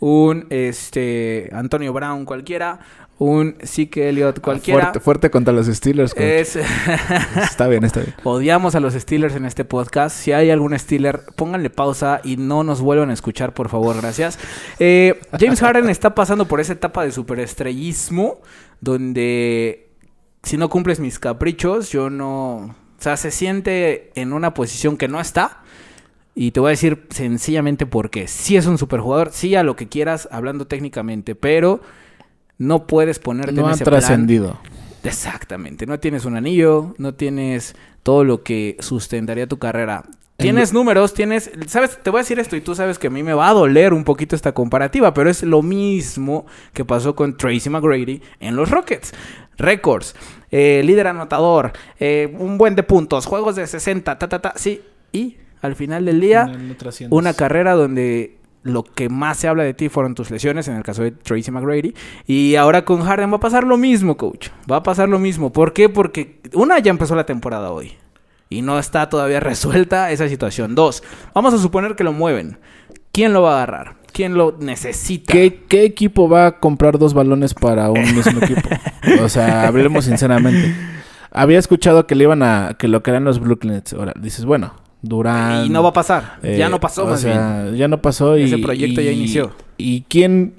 [0.00, 2.78] un este Antonio Brown cualquiera,
[3.18, 4.84] un Zeke Elliott cualquiera.
[4.84, 6.14] Fuerte, fuerte contra los Steelers.
[6.16, 6.56] Es,
[7.36, 8.14] Está bien, está bien.
[8.24, 10.16] odiamos a los Steelers en este podcast.
[10.16, 14.38] Si hay algún Steeler, pónganle pausa y no nos vuelvan a escuchar, por favor, gracias.
[14.78, 18.40] Eh, James Harden está pasando por esa etapa de superestrellismo
[18.80, 19.91] donde
[20.42, 22.56] si no cumples mis caprichos, yo no...
[22.56, 25.62] O sea, se siente en una posición que no está.
[26.34, 28.28] Y te voy a decir sencillamente por qué.
[28.28, 31.80] Sí es un superjugador, sí a lo que quieras, hablando técnicamente, pero
[32.58, 34.58] no puedes ponerte No en ese trascendido.
[35.04, 35.86] Exactamente.
[35.86, 40.04] No tienes un anillo, no tienes todo lo que sustentaría tu carrera.
[40.36, 41.50] Tienes números, tienes...
[41.66, 41.98] ¿Sabes?
[42.02, 43.92] Te voy a decir esto y tú sabes que a mí me va a doler
[43.92, 48.70] un poquito esta comparativa, pero es lo mismo que pasó con Tracy McGrady en los
[48.70, 49.12] Rockets.
[49.58, 50.14] Récords,
[50.50, 54.52] eh, líder anotador, eh, un buen de puntos, juegos de 60, ta, ta, ta.
[54.56, 56.46] Sí, y al final del día...
[56.46, 57.16] No- no trasciendes.
[57.16, 60.82] Una carrera donde lo que más se habla de ti fueron tus lesiones, en el
[60.84, 61.94] caso de Tracy McGrady.
[62.26, 64.48] Y ahora con Harden va a pasar lo mismo, coach.
[64.70, 65.52] Va a pasar lo mismo.
[65.52, 65.88] ¿Por qué?
[65.88, 67.94] Porque una ya empezó la temporada hoy.
[68.48, 70.74] Y no está todavía resuelta esa situación.
[70.74, 71.02] Dos,
[71.34, 72.58] vamos a suponer que lo mueven.
[73.12, 73.96] ¿Quién lo va a agarrar?
[74.12, 75.32] ¿Quién lo necesita?
[75.32, 78.68] ¿Qué, qué equipo va a comprar dos balones para un mismo equipo?
[79.22, 80.74] O sea, hablemos sinceramente.
[81.30, 82.76] Había escuchado que le iban a...
[82.78, 83.94] Que lo querían los Brooklyn Nets.
[83.94, 85.66] Ahora, dices, bueno, Durán...
[85.66, 86.38] Y no va a pasar.
[86.42, 88.44] ya eh, no pasó, o más sea, Ya no pasó y...
[88.44, 89.52] Ese proyecto ya inició.
[89.76, 90.54] ¿Y quién?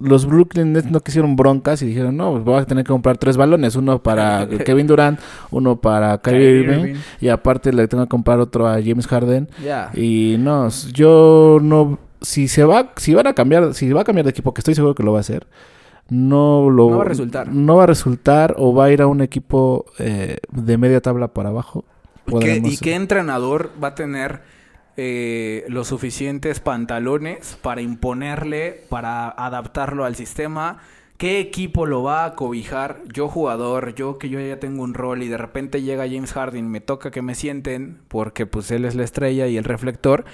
[0.00, 3.18] Los Brooklyn Nets no quisieron broncas y dijeron, no, pues voy a tener que comprar
[3.18, 3.76] tres balones.
[3.76, 6.94] Uno para Kevin Durant, uno para Kyrie Irving.
[7.20, 9.48] Y aparte le tengo que comprar otro a James Harden.
[9.62, 9.90] Ya.
[9.94, 11.98] Y no, yo no...
[12.22, 14.74] Si se va, si van a cambiar, si va a cambiar de equipo, que estoy
[14.74, 15.46] seguro que lo va a hacer,
[16.08, 16.90] no lo...
[16.90, 17.48] No va a resultar.
[17.48, 21.28] No va a resultar o va a ir a un equipo eh, de media tabla
[21.28, 21.84] para abajo.
[22.26, 24.40] ¿Qué- Podremos- ¿Y qué entrenador va a tener
[24.96, 30.78] eh, los suficientes pantalones para imponerle, para adaptarlo al sistema?
[31.16, 32.98] ¿Qué equipo lo va a cobijar?
[33.12, 36.68] Yo jugador, yo que yo ya tengo un rol y de repente llega James Harden,
[36.68, 40.24] me toca que me sienten porque pues él es la estrella y el reflector.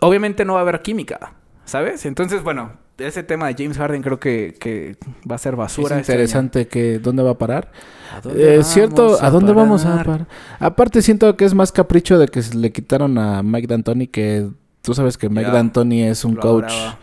[0.00, 2.04] Obviamente no va a haber química, ¿sabes?
[2.06, 4.96] Entonces, bueno, ese tema de James Harden creo que, que
[5.30, 5.96] va a ser basura.
[5.96, 7.72] Es este interesante que dónde va a parar.
[8.14, 10.26] ¿A dónde Eh, vamos cierto, ¿a dónde vamos a parar?
[10.58, 14.48] Aparte siento que es más capricho de que le quitaron a Mike D'Antoni que
[14.82, 16.98] tú sabes que Mike D'Antoni es un coach adoraba.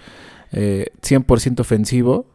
[0.51, 2.27] eh, 100% ofensivo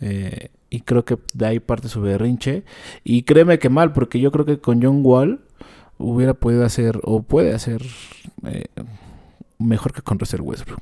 [0.00, 2.64] eh, y creo que de ahí parte su berrinche
[3.04, 5.40] y créeme que mal porque yo creo que con John Wall
[5.98, 7.82] hubiera podido hacer o puede hacer
[8.44, 8.66] eh,
[9.58, 10.80] mejor que con Russell Westbrook.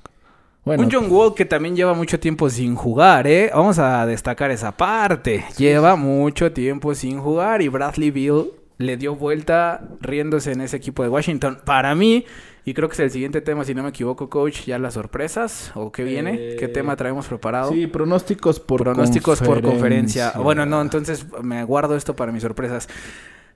[0.65, 3.51] Bueno, Un John Wall que también lleva mucho tiempo sin jugar, ¿eh?
[3.55, 5.45] Vamos a destacar esa parte.
[5.59, 8.47] Lleva mucho tiempo sin jugar y Bradley Bill
[8.79, 11.59] le dio vuelta riéndose en ese equipo de Washington.
[11.67, 12.25] Para mí,
[12.65, 15.71] y creo que es el siguiente tema, si no me equivoco, coach, ya las sorpresas
[15.75, 17.71] o qué viene, Eh, qué tema traemos preparado.
[17.71, 20.33] sí, pronósticos por Pronósticos por conferencia.
[20.37, 22.89] Bueno, no, entonces me guardo esto para mis sorpresas.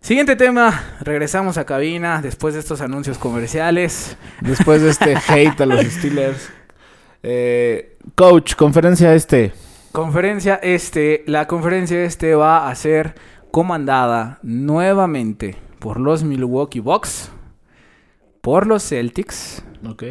[0.00, 4.16] Siguiente tema, regresamos a cabina después de estos anuncios comerciales.
[4.40, 6.50] Después de este hate a los Steelers.
[7.22, 9.52] Eh, coach, conferencia este.
[9.92, 13.16] Conferencia este, la conferencia este va a ser
[13.50, 17.30] comandada nuevamente por los Milwaukee Bucks,
[18.40, 20.04] por los Celtics Ok.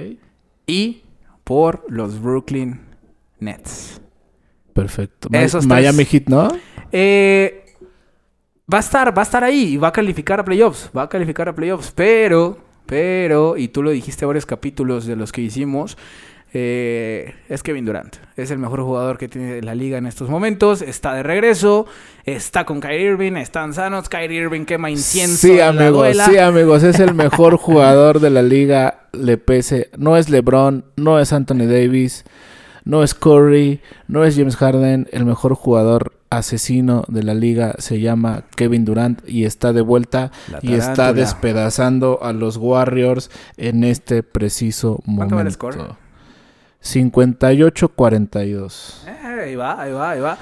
[0.66, 1.04] y
[1.44, 2.82] por los Brooklyn
[3.40, 4.02] Nets.
[4.74, 5.30] Perfecto.
[5.32, 6.10] Esos Miami tres.
[6.10, 6.50] Heat, ¿no?
[6.92, 7.67] Eh,
[8.72, 11.10] va a estar, va a estar ahí y va a calificar a playoffs, va a
[11.10, 15.98] calificar a playoffs, pero, pero, y tú lo dijiste varios capítulos de los que hicimos,
[16.54, 18.16] eh, es Kevin Durant.
[18.36, 20.82] Es el mejor jugador que tiene la liga en estos momentos.
[20.82, 21.86] Está de regreso.
[22.26, 23.34] Está con Kyrie Irving.
[23.34, 24.08] Están sanos.
[24.08, 25.48] Kyrie Irving quema incienso.
[25.48, 26.84] Sí, la amigos, sí, amigos.
[26.84, 29.08] Es el mejor jugador de la liga.
[29.12, 29.90] Le pese.
[29.98, 32.24] No es LeBron, no es Anthony Davis,
[32.88, 35.10] no es Curry, no es James Harden.
[35.12, 40.32] El mejor jugador asesino de la liga se llama Kevin Durant y está de vuelta
[40.62, 45.36] y está despedazando a los Warriors en este preciso momento.
[45.36, 45.98] ¿Cuánto va el score?
[46.82, 49.06] 58-42.
[49.06, 50.38] Eh, ahí va, ahí va, ahí va.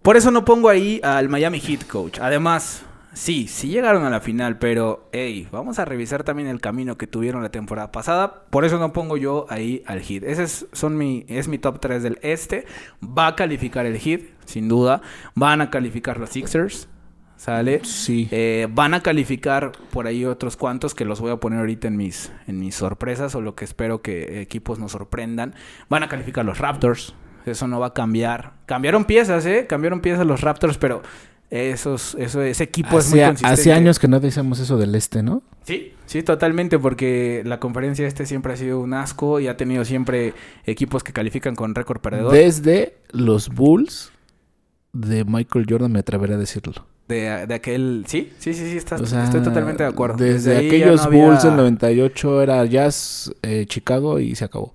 [0.00, 2.20] Por eso no pongo ahí al Miami Heat, coach.
[2.20, 2.82] Además,
[3.14, 7.06] sí, sí llegaron a la final, pero, hey, vamos a revisar también el camino que
[7.06, 8.44] tuvieron la temporada pasada.
[8.50, 10.24] Por eso no pongo yo ahí al Heat.
[10.24, 12.66] Ese es, son mi, es mi top 3 del este.
[13.02, 15.00] Va a calificar el Heat, sin duda.
[15.34, 16.88] Van a calificar los Sixers.
[17.36, 17.84] ¿Sale?
[17.84, 18.28] Sí.
[18.30, 21.96] Eh, van a calificar por ahí otros cuantos que los voy a poner ahorita en
[21.96, 25.54] mis, en mis sorpresas o lo que espero que equipos nos sorprendan.
[25.88, 27.14] Van a calificar los Raptors.
[27.44, 28.54] Eso no va a cambiar.
[28.66, 29.66] Cambiaron piezas, ¿eh?
[29.68, 31.02] Cambiaron piezas los Raptors, pero
[31.54, 33.46] esos, eso, ese equipo es muy consistente.
[33.52, 35.42] hace años que no decíamos eso del este, ¿no?
[35.64, 39.84] Sí, sí, totalmente, porque la conferencia este siempre ha sido un asco y ha tenido
[39.84, 40.34] siempre
[40.66, 42.32] equipos que califican con récord perdedor.
[42.32, 44.10] Desde los Bulls
[44.92, 46.86] de Michael Jordan, me atreveré a decirlo.
[47.08, 48.04] De, de aquel...
[48.08, 50.16] Sí, sí, sí, sí, estás- O sea, estoy totalmente de acuerdo.
[50.16, 54.72] Desde, aquellos no había- Bulls del 98 era Jazz, eh, Chicago y se acabó.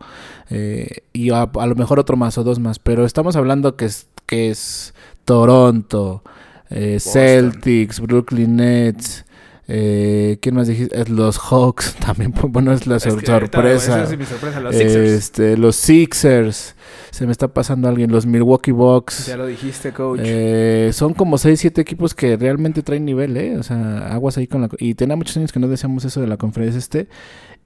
[0.51, 2.77] Eh, y a, a lo mejor otro más o dos más.
[2.79, 4.93] Pero estamos hablando que es, que es
[5.25, 6.21] Toronto,
[6.69, 6.99] eh.
[6.99, 9.25] Celtics, Brooklyn Nets.
[9.71, 10.99] Eh, ¿Quién más dijiste?
[10.99, 12.33] Eh, Los Hawks también.
[12.41, 14.01] Bueno, es la Es sor- sorpresa.
[14.03, 15.09] esa es mi sorpresa, los Sixers.
[15.11, 16.75] Este, los Sixers.
[17.11, 18.11] Se me está pasando alguien.
[18.11, 19.27] Los Milwaukee Bucks.
[19.27, 20.21] Ya lo dijiste, coach.
[20.23, 23.57] Eh, son como 6, 7 equipos que realmente traen nivel, ¿eh?
[23.57, 24.69] O sea, aguas ahí con la...
[24.79, 27.07] Y tenía muchos años que no decíamos eso de la conferencia este.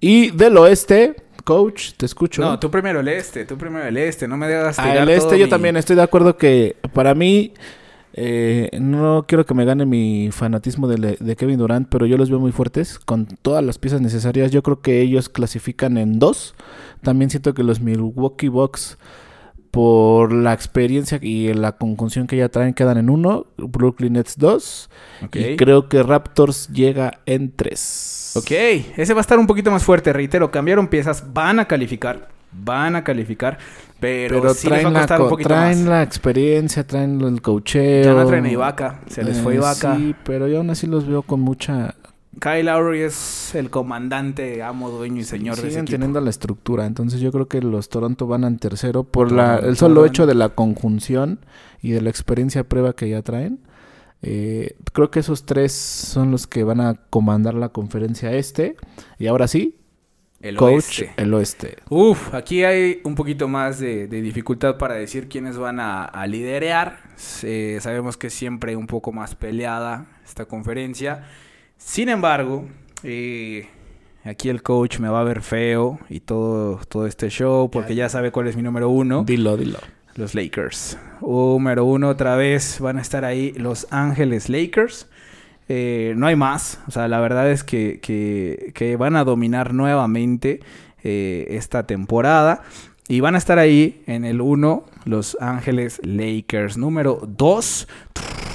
[0.02, 2.42] Y del oeste, coach, te escucho.
[2.42, 5.22] No, tú primero el este, tú primero el este, no me dejas Ah, el este
[5.22, 7.54] todo yo mi- también estoy de acuerdo que para mí...
[8.13, 12.30] eh, no quiero que me gane mi fanatismo de, de Kevin Durant, pero yo los
[12.30, 14.52] veo muy fuertes con todas las piezas necesarias.
[14.52, 16.56] Yo creo que ellos clasifican en dos.
[17.02, 18.97] También siento que los Milwaukee Bucks
[19.73, 24.88] por la experiencia y la conjunción que ya traen quedan en uno, Brooklyn Nets dos
[25.34, 28.34] y creo que Raptors llega en tres.
[28.36, 32.30] Ok, ese va a estar un poquito más fuerte, reitero, cambiaron piezas, van a calificar,
[32.63, 33.58] van a calificar,
[34.00, 35.88] pero, Pero sí les va traen, a la, costar un co- poquito traen más.
[35.88, 38.04] la experiencia, traen el cocheo.
[38.04, 39.96] Ya no traen a Ibaka, se les fue Eh, Ibaka.
[39.98, 41.96] Sí, pero yo aún así los veo con mucha...
[42.42, 45.94] Kyle Lowry es el comandante, amo, dueño y señor de ese siguen equipo.
[45.94, 46.86] teniendo la estructura.
[46.88, 50.34] Entonces yo creo que los Toronto van en tercero por la, el solo hecho de
[50.34, 51.39] la conjunción
[51.82, 53.60] y de la experiencia prueba que ya traen.
[54.24, 58.78] Eh, creo que esos tres son los que van a comandar la conferencia este.
[59.20, 59.76] Y ahora sí,
[60.43, 61.13] El coach, oeste.
[61.15, 61.77] el oeste.
[61.89, 66.27] Uf, aquí hay un poquito más de, de dificultad para decir quiénes van a, a
[66.27, 66.99] liderear.
[67.43, 71.23] Eh, sabemos que es siempre un poco más peleada esta conferencia.
[71.77, 72.65] Sin embargo,
[73.03, 73.69] eh,
[74.25, 78.10] aquí el coach me va a ver feo y todo, todo este show porque ya
[78.10, 79.23] sabe cuál es mi número uno.
[79.23, 79.79] Dilo, dilo.
[80.15, 80.97] Los Lakers.
[81.21, 85.08] Número uno otra vez van a estar ahí los Ángeles Lakers.
[85.69, 86.80] Eh, no hay más.
[86.88, 90.60] O sea, la verdad es que, que- que van a dominar nuevamente
[91.04, 92.62] eh, esta temporada.
[93.10, 96.78] Y van a estar ahí en el 1 Los Ángeles Lakers.
[96.78, 97.88] Número 2.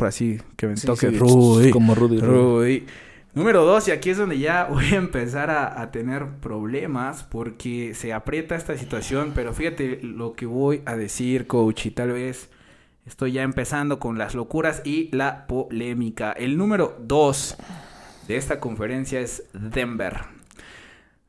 [0.00, 1.70] Así que me Sí, toque sí, Rudy.
[1.70, 2.20] Como Rudy.
[2.20, 2.86] Rudy.
[3.34, 7.92] Número dos, y aquí es donde ya voy a empezar a, a tener problemas porque
[7.94, 12.48] se aprieta esta situación, pero fíjate lo que voy a decir, coach, y tal vez
[13.08, 16.32] estoy ya empezando con las locuras y la polémica.
[16.32, 17.56] El número dos
[18.28, 20.20] de esta conferencia es Denver.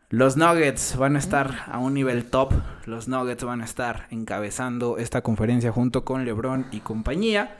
[0.10, 2.54] Los Nuggets van a estar a un nivel top.
[2.86, 7.58] Los Nuggets van a estar encabezando esta conferencia junto con LeBron y compañía.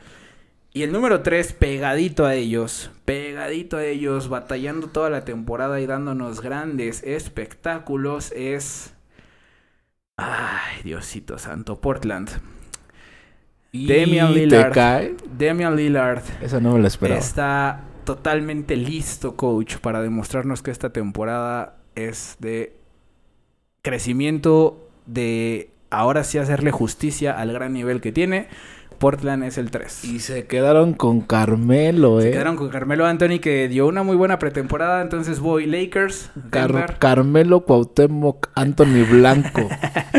[0.72, 5.86] Y el número 3, pegadito a ellos, pegadito a ellos, batallando toda la temporada y
[5.86, 8.94] dándonos grandes espectáculos, es...
[10.16, 12.59] Ay, Diosito Santo, Portland.
[13.72, 14.72] Y Damian te Lillard.
[14.72, 15.14] cae.
[15.38, 17.20] Damian Lillard Esa no me la esperaba.
[17.20, 22.76] está totalmente listo, coach, para demostrarnos que esta temporada es de
[23.82, 28.48] crecimiento, de ahora sí hacerle justicia al gran nivel que tiene.
[29.00, 30.04] Portland es el 3.
[30.04, 32.24] Y se quedaron con Carmelo, eh.
[32.24, 35.00] Se quedaron con Carmelo Anthony que dio una muy buena pretemporada.
[35.00, 36.98] Entonces voy Lakers, Car-.
[36.98, 39.68] Carmelo Cuauhtémoc Anthony Blanco.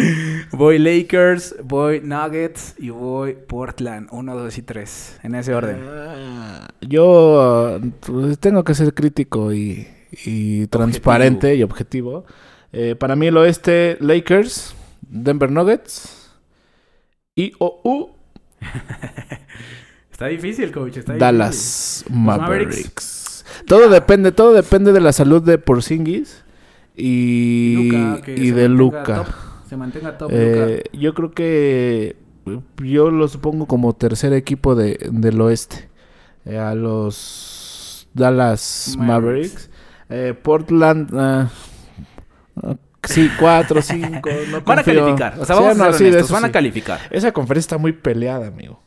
[0.52, 4.10] voy Lakers, voy Nuggets y voy Portland.
[4.12, 5.20] 1, 2 y 3.
[5.24, 5.78] En ese orden.
[5.88, 9.88] Ah, Yo pues, tengo que ser crítico y,
[10.26, 12.26] y transparente y objetivo.
[12.74, 16.32] Eh, para mí el oeste, Lakers, Denver Nuggets
[17.36, 18.21] y OU,
[20.12, 20.97] Está difícil, coach.
[20.97, 21.20] Está difícil.
[21.20, 22.76] Dallas Mavericks.
[22.76, 23.45] Mavericks.
[23.66, 26.43] Todo depende, todo depende de la salud de Porzingis
[26.95, 27.89] y,
[28.28, 29.24] y de Luca.
[29.24, 29.28] top.
[29.68, 30.30] Se mantenga top.
[30.34, 32.16] Eh, yo creo que
[32.84, 35.89] yo los pongo como tercer equipo de, del oeste.
[36.45, 39.07] Eh, a los Dallas Mavericks.
[39.07, 39.70] Mavericks.
[40.09, 41.09] Eh, Portland.
[41.14, 41.49] ah,
[43.04, 44.30] sí, cuatro, cinco.
[44.49, 45.02] No Van a confío.
[45.04, 45.34] calificar.
[45.39, 46.32] O sea, Sí, vamos no, a ser de honestos.
[46.32, 46.99] Van a calificar.
[47.10, 48.80] Esa conferencia está muy peleada, amigo.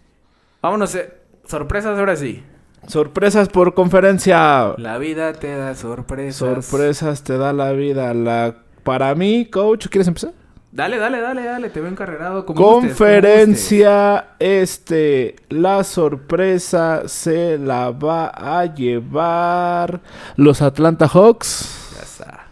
[0.62, 0.94] Vámonos.
[0.94, 1.12] eh,
[1.46, 2.42] Sorpresas ahora sí.
[2.86, 4.74] Sorpresas por conferencia.
[4.78, 6.36] La vida te da sorpresas.
[6.36, 8.12] Sorpresas te da la vida.
[8.14, 8.56] La...
[8.82, 10.32] Para mí, coach, ¿quieres empezar?
[10.72, 12.44] Dale, dale, dale, dale, te veo encarrerado.
[12.44, 20.00] como Conferencia este, la sorpresa se la va a llevar
[20.36, 21.83] los Atlanta Hawks.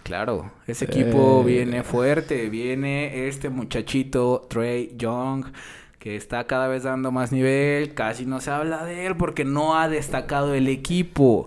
[0.03, 0.51] Claro.
[0.67, 1.47] Ese equipo Eh.
[1.47, 5.47] viene fuerte, viene este muchachito Trey Young
[5.99, 9.77] que está cada vez dando más nivel, casi no se habla de él porque no
[9.79, 11.47] ha destacado el equipo.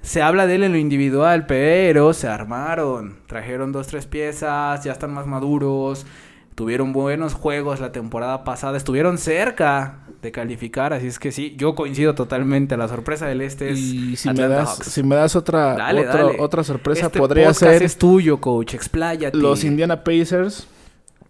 [0.00, 3.18] Se habla de él en lo individual, pero se armaron.
[3.26, 6.06] Trajeron dos, tres piezas, ya están más maduros.
[6.54, 8.78] Tuvieron buenos juegos la temporada pasada.
[8.78, 12.76] Estuvieron cerca de calificar, así es que sí, yo coincido totalmente.
[12.76, 14.86] La sorpresa del este es Y si me, das, Hawks.
[14.86, 16.40] si me das otra, Dale, otro- dale.
[16.40, 18.74] otra sorpresa, Este podría ser es tuyo, coach.
[18.74, 19.36] Expláyate.
[19.38, 20.66] los Indiana Pacers.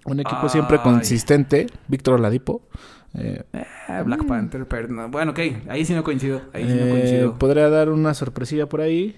[0.04, 1.66] Un equipo siempre consistente.
[1.88, 2.62] Víctor Oladipo.
[3.14, 5.08] Eh, Eh, Black Panther, pero no.
[5.08, 6.42] Bueno, ok, ahí sí no coincido.
[6.52, 7.38] Ahí sí no eh, coincido.
[7.38, 9.16] podría dar una sorpresilla por ahí.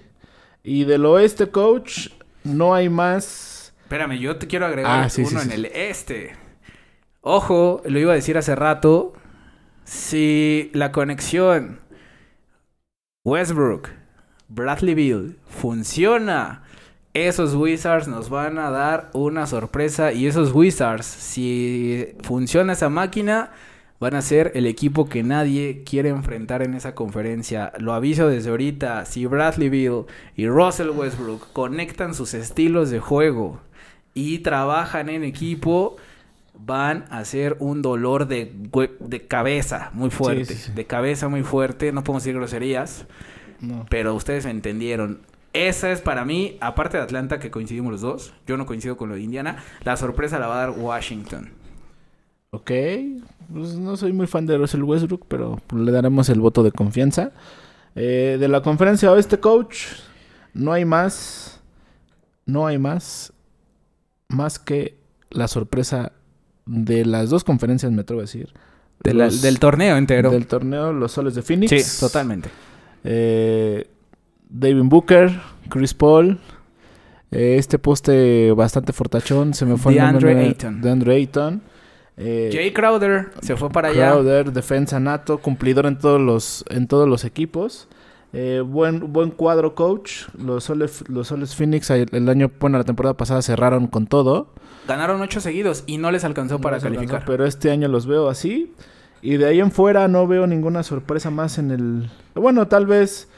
[0.63, 2.09] Y del oeste, coach,
[2.43, 3.73] no hay más.
[3.83, 6.31] Espérame, yo te quiero agregar Ah, sí, uno sí, en el este.
[7.21, 9.13] Ojo, lo iba a decir hace rato.
[9.85, 11.79] Si la conexión
[13.25, 13.89] Westbrook,
[14.47, 16.63] Bradley funciona,
[17.13, 20.13] esos Wizards nos van a dar una sorpresa.
[20.13, 23.51] Y esos Wizards, si funciona esa máquina,
[23.99, 27.71] van a ser el equipo que nadie quiere enfrentar en esa conferencia.
[27.77, 29.05] Lo aviso desde ahorita.
[29.05, 30.05] Si Bradley
[30.35, 33.61] y Russell Westbrook conectan sus estilos de juego
[34.13, 35.97] y trabajan en equipo,
[36.57, 38.53] van a ser un dolor de,
[38.99, 40.45] de cabeza muy fuerte.
[40.45, 40.71] sí, sí.
[40.73, 41.91] De cabeza muy fuerte.
[41.91, 43.05] No podemos decir groserías,
[43.59, 43.85] No.
[43.89, 45.21] pero ustedes me entendieron.
[45.53, 49.09] Esa es para mí, aparte de Atlanta, que coincidimos los dos, yo no coincido con
[49.09, 51.51] lo de Indiana, la sorpresa la va a dar Washington.
[52.51, 52.71] Ok.
[53.51, 57.31] Pues no soy muy fan de Russell Westbrook, pero le daremos el voto de confianza.
[57.95, 59.85] Eh, de la conferencia oeste, coach,
[60.53, 61.59] no hay más.
[62.45, 63.31] No hay más.
[64.29, 64.97] Más que
[65.29, 66.13] la sorpresa
[66.65, 68.49] de las dos conferencias, me atrevo a decir.
[69.03, 70.31] De la- del torneo entero.
[70.31, 71.69] Del torneo, los soles de Phoenix.
[71.69, 72.49] Sí, totalmente.
[73.03, 73.87] Eh,
[74.49, 75.31] David Booker,
[75.69, 76.39] Chris Paul.
[77.31, 79.53] eh, este poste bastante fortachón.
[79.55, 80.37] Se me fue el nombre.
[80.39, 80.81] Ayton.
[80.81, 81.61] DeAndre Ayton.
[82.15, 84.11] Eh, Jay Crowder se fue para allá.
[84.11, 87.87] Crowder, defensa nato, cumplidor en todos los, en todos los equipos.
[88.33, 90.27] Eh, buen, buen cuadro coach.
[90.37, 94.49] Los Soles, los Soles Phoenix el, el año, bueno, la temporada pasada cerraron con todo.
[94.87, 97.23] Ganaron ocho seguidos y no les alcanzó para alcanzó, calificar.
[97.25, 98.73] pero este año los veo así.
[99.21, 102.09] Y de ahí en fuera no veo ninguna sorpresa más en el...
[102.35, 103.29] Bueno, tal vez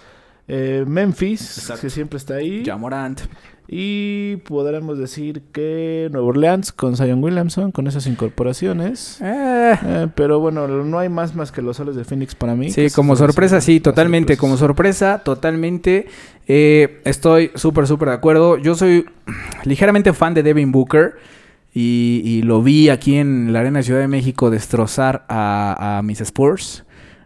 [0.48, 1.82] eh, Memphis, Exacto.
[1.82, 2.64] que siempre está ahí.
[2.64, 3.22] Ya Morant.
[3.68, 9.20] Y podremos decir que Nueva Orleans con Zion Williamson, con esas incorporaciones.
[9.22, 12.70] Eh, Eh, pero bueno, no hay más más que los soles de Phoenix para mí.
[12.70, 14.34] Sí, como sorpresa, sí, totalmente.
[14.36, 14.40] sorpresas.
[14.40, 16.08] Como sorpresa, totalmente.
[16.48, 18.58] Eh, estoy súper, súper de acuerdo.
[18.58, 19.06] Yo soy
[19.64, 21.16] ligeramente fan de Devin Booker.
[21.78, 26.22] Y, y lo vi aquí en la Arena Ciudad de México destrozar a, a mis
[26.22, 26.85] Spurs.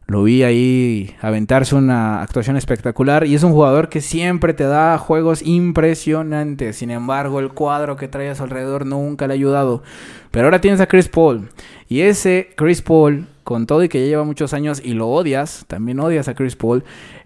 [0.09, 3.27] Lo vi ahí aventarse una actuación espectacular.
[3.27, 6.77] Y es un jugador que siempre te da juegos impresionantes.
[6.77, 9.83] Sin embargo, el cuadro que trae a su alrededor nunca le ha ayudado.
[10.31, 11.49] Pero ahora tienes a Chris Paul.
[11.87, 15.65] Y ese Chris Paul, con todo y que ya lleva muchos años y lo odias,
[15.67, 16.83] también odias a Chris Paul,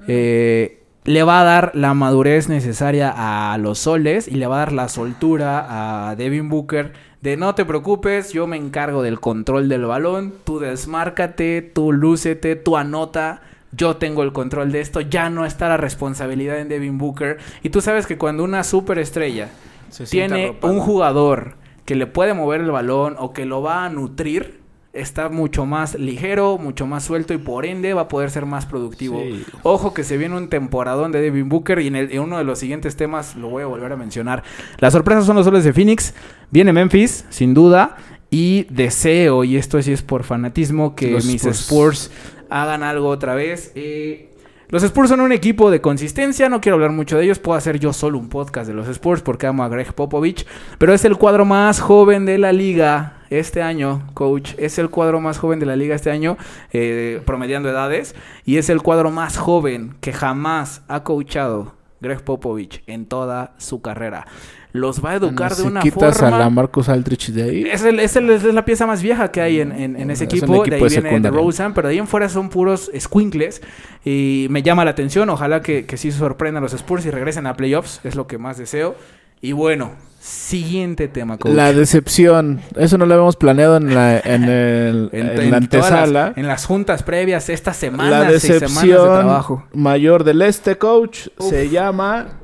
[0.10, 4.60] eh, le va a dar la madurez necesaria a los soles y le va a
[4.60, 6.92] dar la soltura a Devin Booker
[7.24, 12.58] de no te preocupes, yo me encargo del control del balón, tú desmárcate, tú lúcete,
[12.58, 13.42] tú anota.
[13.72, 17.38] Yo tengo el control de esto, ya no está la responsabilidad en Devin Booker.
[17.64, 19.48] Y tú sabes que cuando una superestrella
[19.90, 21.56] Se tiene un jugador
[21.86, 24.60] que le puede mover el balón o que lo va a nutrir,
[24.94, 28.66] está mucho más ligero, mucho más suelto y por ende va a poder ser más
[28.68, 29.20] productivo.
[29.22, 29.44] Sí.
[29.64, 32.44] Ojo que se viene un temporadón de Devin Booker y en, el- en uno de
[32.44, 34.44] los siguientes temas lo voy a volver a mencionar.
[34.78, 36.14] Las sorpresas son los soles de Phoenix.
[36.52, 37.98] Viene Memphis, sin duda.
[38.30, 41.60] Y deseo, y esto sí es por fanatismo, que Los mis Spurs.
[41.60, 42.12] Spurs
[42.50, 43.72] hagan algo otra vez.
[43.76, 44.30] Eh,
[44.70, 47.80] los Spurs son un equipo de consistencia, no quiero hablar mucho de ellos, puedo hacer
[47.80, 50.46] yo solo un podcast de los Spurs porque amo a Greg Popovich,
[50.78, 55.20] pero es el cuadro más joven de la liga este año, coach, es el cuadro
[55.20, 56.38] más joven de la liga este año,
[56.72, 62.84] eh, promediando edades, y es el cuadro más joven que jamás ha coachado Greg Popovich
[62.86, 64.26] en toda su carrera.
[64.74, 66.36] Los va a educar Bueno, de si una quitas forma...
[66.36, 67.62] a la Marcus Aldrich de ahí.
[67.72, 70.24] Es, el- es, el- es la pieza más vieja que hay en, en- en ese
[70.26, 70.54] Es un equipo.
[70.66, 71.30] De ahí equipo de viene de.
[71.30, 73.62] Rosen, pero de ahí en fuera son puros squinkles.
[74.04, 75.30] Y me llama la atención.
[75.30, 78.02] Ojalá que, que sí sorprendan los Spurs y regresen a playoffs.
[78.04, 78.96] Es lo que más deseo.
[79.42, 81.54] Y bueno, siguiente tema, coach.
[81.54, 82.62] La decepción.
[82.76, 85.92] Eso no lo habíamos planeado en la, en el, En- en en la todas las-
[86.02, 86.34] antesala.
[86.36, 89.68] en las juntas previas, estas La semanas, seis semanas de decepción trabajo.
[89.74, 91.50] mayor del este, coach, Uf.
[91.50, 92.40] se llama...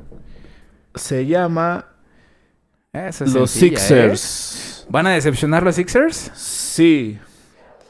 [0.95, 1.85] Se llama
[2.91, 3.77] Es los sencilla, ¿eh?
[3.77, 4.87] Sixers.
[4.89, 6.31] ¿Van a decepcionar los Sixers?
[6.33, 7.19] Sí.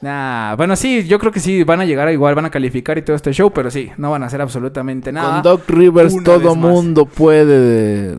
[0.01, 2.97] Nah, bueno, sí, yo creo que sí, van a llegar a igual, van a calificar
[2.97, 5.35] y todo este show, pero sí, no van a hacer absolutamente nada.
[5.35, 8.17] Con Doc Rivers Una todo mundo puede.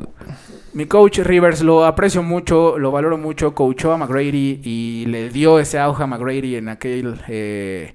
[0.73, 5.59] Mi coach Rivers lo aprecio mucho, lo valoro mucho, coachó a McGrady y le dio
[5.59, 7.93] ese auge a McGrady en aquel eh,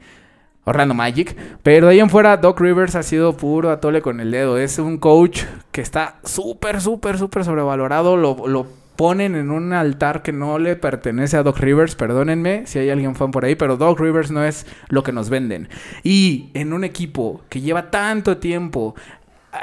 [0.65, 1.35] Orlando Magic.
[1.63, 4.57] Pero de ahí en fuera, Doc Rivers ha sido puro atole con el dedo.
[4.57, 8.17] Es un coach que está súper, súper, súper sobrevalorado.
[8.17, 11.95] Lo, lo ponen en un altar que no le pertenece a Doc Rivers.
[11.95, 15.29] Perdónenme si hay alguien fan por ahí, pero Doc Rivers no es lo que nos
[15.29, 15.69] venden.
[16.03, 18.95] Y en un equipo que lleva tanto tiempo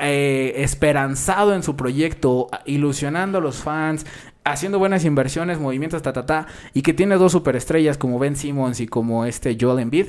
[0.01, 4.07] eh, esperanzado en su proyecto, ilusionando a los fans,
[4.45, 8.81] haciendo buenas inversiones, movimientos, ta, ta, ta, y que tiene dos superestrellas como Ben Simmons
[8.81, 10.09] y como este Joel Embiid,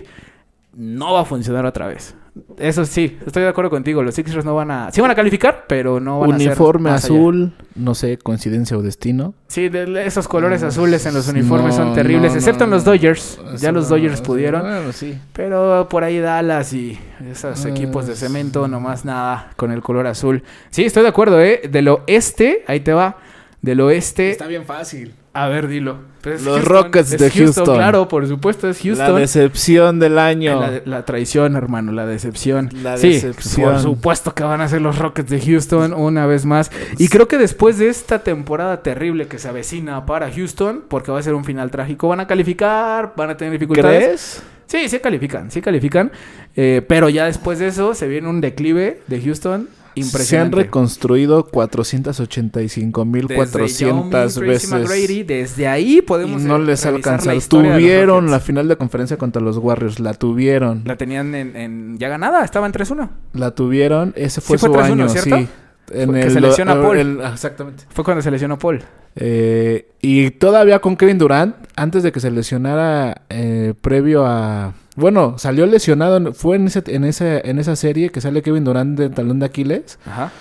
[0.75, 2.15] no va a funcionar otra vez.
[2.57, 4.01] Eso sí, estoy de acuerdo contigo.
[4.01, 4.91] Los Sixers no van a...
[4.91, 7.13] Sí van a calificar, pero no van a ser Uniforme más allá.
[7.13, 9.35] azul, no sé, coincidencia o destino.
[9.47, 12.71] Sí, de- esos colores No, azules en los uniformes no, son terribles, no, excepto en
[12.71, 12.83] los.
[12.83, 13.39] Dodgers.
[13.59, 14.61] Ya los Dodgers pudieron.
[14.63, 15.15] Bueno, sí.
[15.31, 16.97] Pero por ahí Dallas y
[17.29, 18.21] esos Ah, equipos de sí.
[18.25, 20.41] cemento, nomás nada con el color azul.
[20.71, 21.61] Sí, estoy de acuerdo, ¿eh?
[21.71, 23.17] Del oeste, ahí te va.
[23.61, 24.35] Del oeste.
[24.47, 25.13] bien fácil.
[25.35, 25.97] A ver, dilo.
[26.21, 27.75] Pues es Los Rockets de Houston.
[27.75, 29.19] Claro, por supuesto, es La Houston.
[29.19, 30.59] decepción del año.
[30.59, 32.69] La, la traición, hermano, la decepción.
[32.83, 33.71] La sí, decepción.
[33.73, 36.71] por supuesto que van a ser los Rockets de Houston una vez más.
[36.99, 41.17] Y creo que después de esta temporada terrible que se avecina para Houston, porque va
[41.19, 44.03] a ser un final trágico, van a calificar, van a tener dificultades.
[44.03, 44.43] ¿Crees?
[44.67, 46.11] Sí, sí califican, sí califican.
[46.55, 50.57] Eh, pero ya después de eso se viene un declive de Houston Se han impresionante.
[50.57, 54.69] reconstruido 485.400 Desde Yao Ming, Tracy veces.
[54.71, 57.31] McGrady, desde ahí Y podemos no eh, les alcanzó.
[57.31, 59.99] la Tuvieron la final de conferencia contra los Warriors.
[59.99, 60.83] La tuvieron.
[60.85, 63.09] La tenían en, en- ya ganada, estaba en 3-1.
[63.33, 64.13] La tuvieron.
[64.15, 65.37] Ese fue Sí su fue 3-1, año, ¿cierto?
[65.37, 65.47] sí.
[65.91, 66.39] En Fue que el, se
[66.81, 66.97] Paul.
[66.97, 67.83] el- exactamente.
[67.89, 68.81] Fue cuando se lesionó Paul.
[69.15, 74.73] Eh, y todavía con Kevin Durant, antes de que se lesionara, eh, previo a.
[74.95, 76.33] Bueno, salió lesionado.
[76.33, 79.45] Fue en, ese, en, esa, en esa serie que sale Kevin Durant del talón de
[79.47, 79.97] Aquiles.
[80.05, 80.31] Ajá.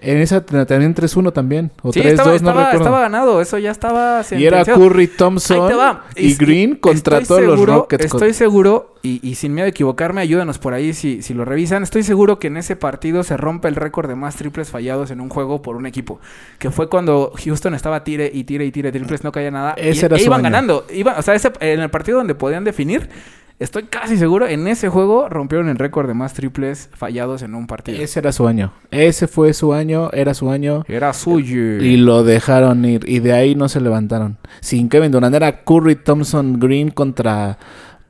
[0.00, 1.72] En esa también 3-1 también.
[1.82, 2.76] O Sí, 3-2, estaba, no estaba, recuerdo.
[2.84, 4.78] estaba ganado, eso ya estaba y era sentenciado.
[4.88, 5.72] Curry, Thompson
[6.14, 8.04] y Es- Green contra todos seguro- los Rockets.
[8.04, 11.82] Estoy seguro, y, y sin miedo a equivocarme, ayúdanos por ahí si, si lo revisan.
[11.82, 15.20] Estoy seguro que en ese partido se rompe el récord de más triples fallados en
[15.20, 16.20] un juego por un equipo.
[16.60, 19.72] Que fue cuando Houston estaba tire y tire y tire triples, no caía nada.
[19.76, 20.44] Ese y, era e su iban año.
[20.44, 20.86] ganando.
[20.94, 23.08] Iban, o sea, ese- en el partido donde podían definir,
[23.58, 27.66] estoy casi seguro, en ese juego rompieron el récord de más triples fallados en un
[27.66, 28.00] partido.
[28.02, 28.72] Ese era su año.
[28.90, 30.84] Ese fue su año, era su año.
[30.88, 31.82] Era suyo.
[31.82, 33.08] Y lo dejaron ir.
[33.08, 34.36] Y de ahí no se levantaron.
[34.60, 37.58] Sin Kevin Durant era Curry, Thompson, Green contra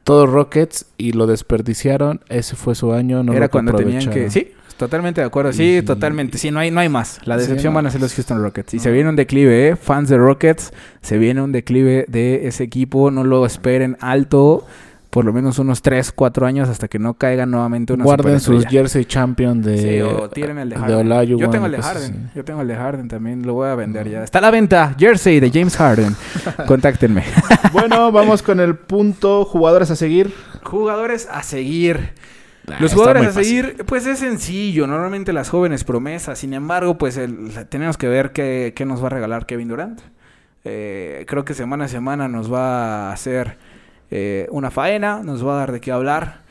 [0.04, 0.86] todos Rockets.
[0.96, 2.20] Y lo desperdiciaron.
[2.28, 3.22] Ese fue su año.
[3.22, 4.30] No Era cuando tenían que...
[4.30, 5.52] Sí, totalmente de acuerdo.
[5.52, 6.38] Sí, Y- totalmente.
[6.38, 7.20] Sí, no hay, no hay más.
[7.24, 8.74] La decepción van a ser los Houston Rockets.
[8.74, 8.82] Y No.
[8.84, 9.76] se viene un declive, ¿eh?
[9.76, 10.72] Fans de Rockets,
[11.02, 13.10] se viene un declive de ese equipo.
[13.10, 14.66] No lo esperen alto.
[15.10, 18.66] Por lo menos unos 3, 4 años hasta que no caiga nuevamente una Guarden sus
[18.66, 21.06] jersey champion de, Sí, o tiren el de de Harden.
[21.06, 22.02] Olajuwon, Yo tengo el de Harden.
[22.26, 22.32] así.
[22.36, 23.46] Yo tengo el de Harden también.
[23.46, 24.22] Lo voy a vender ya.
[24.22, 24.94] Está a la venta.
[24.98, 26.14] Jersey de James Harden.
[26.66, 27.24] Contáctenme.
[27.72, 30.32] bueno, vamos con el punto jugadores a seguir.
[30.62, 32.10] Jugadores a seguir.
[32.70, 33.44] Ah, Los jugadores a fácil.
[33.64, 34.86] seguir, pues es sencillo.
[34.86, 36.38] Normalmente las jóvenes promesas.
[36.38, 40.00] Sin embargo, pues el- tenemos que ver qué, qué nos va a regalar Kevin Durant.
[40.64, 43.56] Eh, creo que semana a semana nos va a hacer
[44.10, 46.42] eh, una faena, nos va a dar de qué hablar.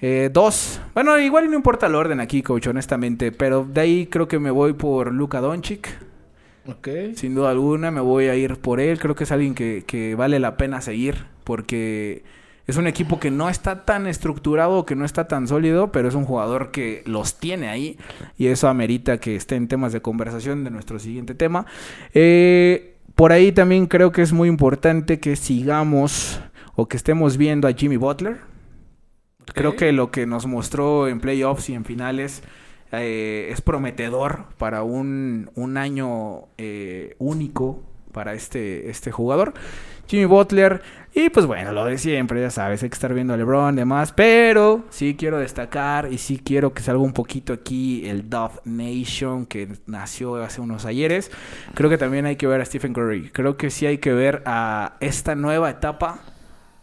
[0.00, 4.28] Eh, dos, bueno, igual no importa el orden aquí, coach, honestamente, pero de ahí creo
[4.28, 5.88] que me voy por Luka Doncic.
[6.66, 6.88] Ok.
[7.14, 8.98] Sin duda alguna me voy a ir por él.
[8.98, 12.22] Creo que es alguien que, que vale la pena seguir porque
[12.68, 16.14] es un equipo que no está tan estructurado, que no está tan sólido, pero es
[16.14, 17.98] un jugador que los tiene ahí
[18.36, 21.64] y eso amerita que esté en temas de conversación de nuestro siguiente tema.
[22.12, 26.40] Eh, por ahí también creo que es muy importante que sigamos
[26.80, 28.36] o que estemos viendo a Jimmy Butler.
[29.52, 32.44] Creo que lo que nos mostró en playoffs y en finales
[32.92, 39.54] eh, es prometedor para un, un año eh, único para este, este jugador.
[40.06, 40.80] Jimmy Butler.
[41.12, 43.78] Y pues bueno, lo de siempre, ya sabes, hay que estar viendo a LeBron y
[43.78, 44.12] demás.
[44.12, 49.46] Pero sí quiero destacar y sí quiero que salga un poquito aquí el Dove Nation
[49.46, 51.32] que nació hace unos ayeres.
[51.74, 53.30] Creo que también hay que ver a Stephen Curry.
[53.30, 56.20] Creo que sí hay que ver a esta nueva etapa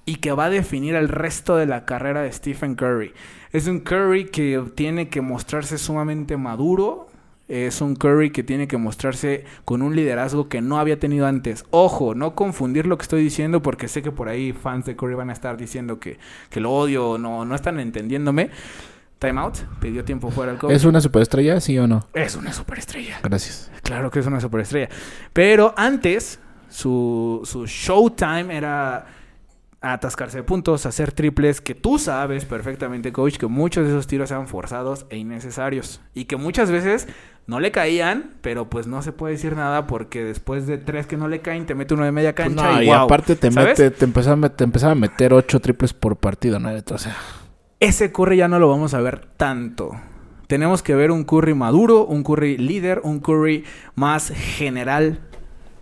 [0.06, 3.14] y que va a definir el resto de la carrera de Stephen Curry.
[3.52, 7.08] Es un Curry que tiene que mostrarse sumamente maduro.
[7.48, 11.64] Es un Curry que tiene que mostrarse con un liderazgo que no había tenido antes.
[11.72, 15.16] Ojo, no confundir lo que estoy diciendo porque sé que por ahí fans de Curry
[15.16, 18.50] van a estar diciendo que, que lo odio o no, no están entendiéndome.
[19.20, 20.72] Time out, pidió tiempo fuera coach.
[20.72, 22.06] ¿Es una superestrella, sí o no?
[22.14, 23.20] es una superestrella.
[23.24, 23.72] Gracias.
[23.82, 24.90] Claro que es una superestrella.
[25.32, 26.40] Pero antes,
[26.70, 29.06] su, su showtime era
[29.94, 34.32] atascarse de puntos, hacer triples, que tú sabes perfectamente, coach, que muchos de esos tiros
[34.32, 36.02] eran forzados e innecesarios.
[36.14, 37.08] Y que muchas veces
[37.48, 41.18] no le caían, pero pues no se puede decir nada porque después de tres que
[41.18, 43.52] no le caen, te mete uno de media Pues cancha no, y, y aparte te,
[43.52, 43.80] ¿sabes?
[43.80, 46.70] mete, te, empezaba a met- te empezaba a meter ocho triples por partido, ¿no?
[46.98, 47.16] Sea,
[47.80, 49.92] Ese Curry ya no lo vamos a ver tanto.
[50.48, 53.64] Tenemos que ver un Curry maduro, un Curry líder, un Curry
[53.96, 55.20] más general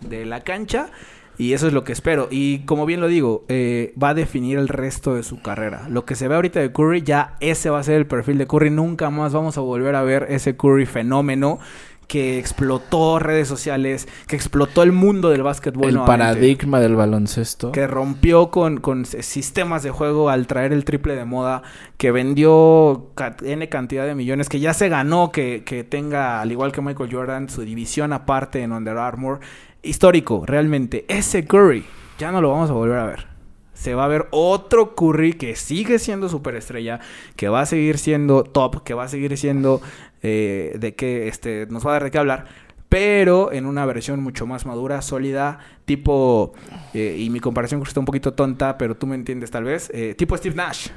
[0.00, 0.88] de la cancha.
[1.36, 2.28] Y eso es lo que espero.
[2.30, 5.88] Y como bien lo digo, eh, va a definir el resto de su carrera.
[5.88, 8.46] Lo que se ve ahorita de Curry, ya ese va a ser el perfil de
[8.46, 8.70] Curry.
[8.70, 11.58] Nunca más vamos a volver a ver ese Curry fenómeno
[12.06, 15.88] que explotó redes sociales, que explotó el mundo del básquetbol.
[15.88, 17.72] el paradigma del baloncesto.
[17.72, 21.62] que rompió con, con sistemas de juego al traer el triple de moda,
[21.96, 23.10] que vendió
[23.42, 27.10] N cantidad de millones, que ya se ganó que, que tenga, al igual que Michael
[27.12, 29.40] Jordan, su división aparte en Under Armour.
[29.84, 31.04] Histórico, realmente.
[31.08, 31.84] Ese Curry
[32.18, 33.26] ya no lo vamos a volver a ver.
[33.74, 37.00] Se va a ver otro Curry que sigue siendo superestrella,
[37.36, 39.80] que va a seguir siendo top, que va a seguir siendo
[40.22, 42.46] eh, de que este, nos va a dar de qué hablar,
[42.88, 46.52] pero en una versión mucho más madura, sólida, tipo,
[46.94, 50.14] eh, y mi comparación está un poquito tonta, pero tú me entiendes tal vez, eh,
[50.14, 50.88] tipo Steve Nash.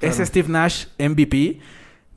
[0.00, 1.60] Ese Steve Nash MVP,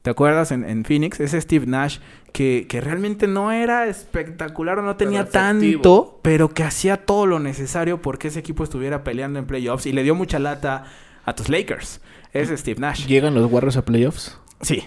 [0.01, 1.19] ¿te acuerdas en, en Phoenix?
[1.19, 1.99] Ese Steve Nash
[2.31, 7.39] que, que realmente no era espectacular o no tenía tanto, pero que hacía todo lo
[7.39, 10.85] necesario porque ese equipo estuviera peleando en playoffs y le dio mucha lata
[11.25, 12.01] a tus Lakers.
[12.33, 13.07] Es Steve Nash.
[13.07, 14.39] ¿Llegan los Warriors a playoffs?
[14.61, 14.83] Sí,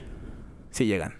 [0.71, 1.15] sí llegan.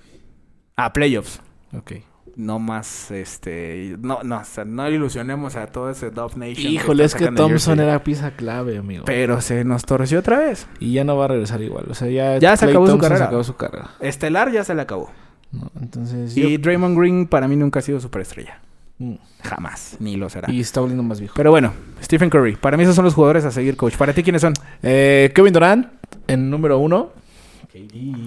[0.77, 1.41] A playoffs.
[1.77, 1.93] Ok.
[2.35, 3.97] No más, este...
[4.01, 6.73] No, no, o sea, no ilusionemos a todo ese Dove Nation.
[6.73, 9.05] Híjole, es que Thompson era pieza clave, amigo.
[9.05, 10.67] Pero se nos torció otra vez.
[10.81, 11.87] Y ya no va a regresar igual.
[11.91, 13.19] O sea, ya, Ya se acabó su carrera.
[13.19, 13.91] Se acabó su carrera.
[14.01, 15.11] Estelar ya se le acabó.
[15.53, 15.71] ¿No?
[15.81, 18.61] Entonces, Y yo- Draymond Green para mí nunca ha sido superestrella.
[18.99, 19.15] Mm.
[19.43, 20.51] Jamás, ni lo será.
[20.53, 21.35] y está volviendo más viejo.
[21.37, 21.73] Pero bueno,
[22.03, 22.57] Stephen Curry.
[22.57, 23.97] Para mí esos son los jugadores a seguir, coach.
[23.97, 24.55] ¿Para ti quiénes son?
[24.83, 25.89] Eh, Kevin Durant,
[26.29, 27.11] en número uno.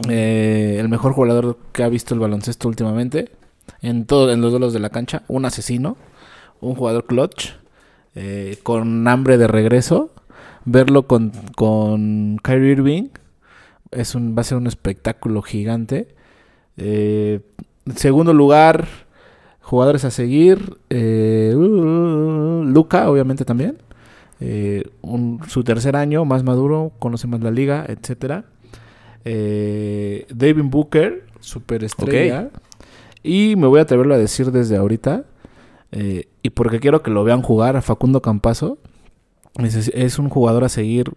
[0.10, 3.32] Eh, el mejor jugador que ha visto el baloncesto últimamente.
[3.82, 5.24] En, todo, en los duelos de la cancha.
[5.28, 5.98] Un asesino.
[6.62, 7.52] Un jugador clutch.
[8.16, 10.12] eh, con hambre de regreso.
[10.66, 13.10] Verlo con, con Kyrie Irving.
[13.92, 16.15] Es un, va a ser un espectáculo gigante.
[16.78, 17.40] Eh,
[17.86, 18.88] en segundo lugar,
[19.62, 20.78] jugadores a seguir.
[20.90, 23.78] Eh, uh, Luca, obviamente también.
[24.42, 28.46] Eh, un- su tercer año, más maduro, conoce más la liga, etcétera.
[29.24, 32.50] Eh, David Booker, superestrella.
[33.24, 35.26] Y me voy a atreverlo a decir desde ahorita.
[35.92, 38.78] eh, y porque quiero que lo vean jugar a Facundo Campazo.
[39.60, 41.14] Es, es un jugador a seguir.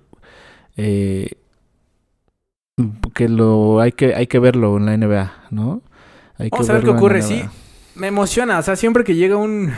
[3.14, 5.82] Que lo hay que hay que verlo en la NBA, ¿no?
[6.38, 7.22] Hay Vamos que a ver qué ocurre.
[7.22, 7.42] Sí,
[7.94, 8.58] me emociona.
[8.58, 9.72] O sea, siempre que llega un,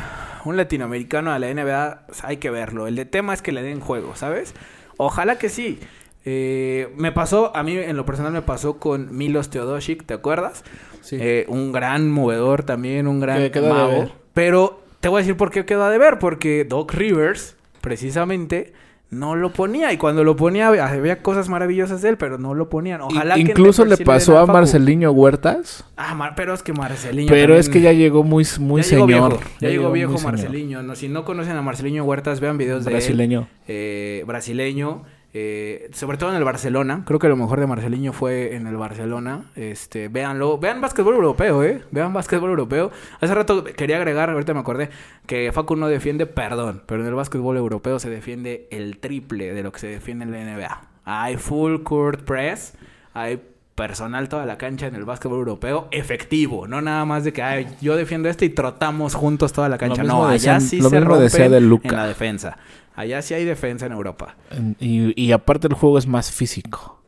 [0.44, 2.86] un latinoamericano a la NBA, o sea, hay que verlo.
[2.86, 4.54] El de tema es que le den juego, ¿sabes?
[4.96, 5.78] Ojalá que sí.
[6.26, 10.64] Eh, me pasó, a mí en lo personal me pasó con Milos Teodosic, ¿te acuerdas?
[11.00, 11.16] Sí.
[11.18, 14.12] Eh, un gran movedor también, un gran Que mago.
[14.34, 16.18] Pero te voy a decir por qué quedó de ver.
[16.18, 18.74] Porque Doc Rivers, precisamente,
[19.10, 19.92] no lo ponía.
[19.92, 23.00] Y cuando lo ponía, había cosas maravillosas de él, pero no lo ponían.
[23.02, 24.52] Ojalá que en Incluso le pasó a Facu.
[24.52, 25.84] Marcelinho Huertas.
[25.96, 27.28] Ah, Mar- pero es que Marceliño.
[27.28, 29.30] Pero es que ya llegó muy, muy ya llegó señor.
[29.32, 30.18] viejo, ya, llegó viejo.
[30.20, 30.82] Marceliño.
[30.82, 32.94] No, si no conocen a Marceliño Huertas, vean videos de él.
[32.96, 33.48] Brasileño.
[33.68, 35.02] Eh, brasileño.
[35.32, 37.02] Eh, sobre todo en el Barcelona.
[37.06, 39.44] Creo que lo mejor de Marceliño fue en el Barcelona.
[39.54, 40.58] Este, véanlo.
[40.58, 41.82] Vean básquetbol europeo, eh.
[41.92, 42.90] Vean básquetbol europeo.
[43.20, 44.90] Hace rato quería agregar, ahorita me acordé,
[45.26, 46.82] que Facu no defiende perdón.
[46.86, 50.32] Pero en el básquetbol europeo se defiende el triple de lo que se defiende en
[50.32, 50.80] la NBA.
[51.04, 52.74] Hay full court press.
[53.14, 53.40] Hay
[53.74, 57.66] personal toda la cancha en el básquetbol europeo efectivo, no nada más de que "Ay,
[57.80, 60.02] yo defiendo este y trotamos juntos toda la cancha.
[60.02, 61.88] No, allá decían- sí lo se mismo decía rompen de Luka.
[61.88, 62.58] en la defensa.
[62.94, 64.36] Allá sí hay defensa en Europa.
[64.78, 67.02] Y, y aparte el juego es más físico.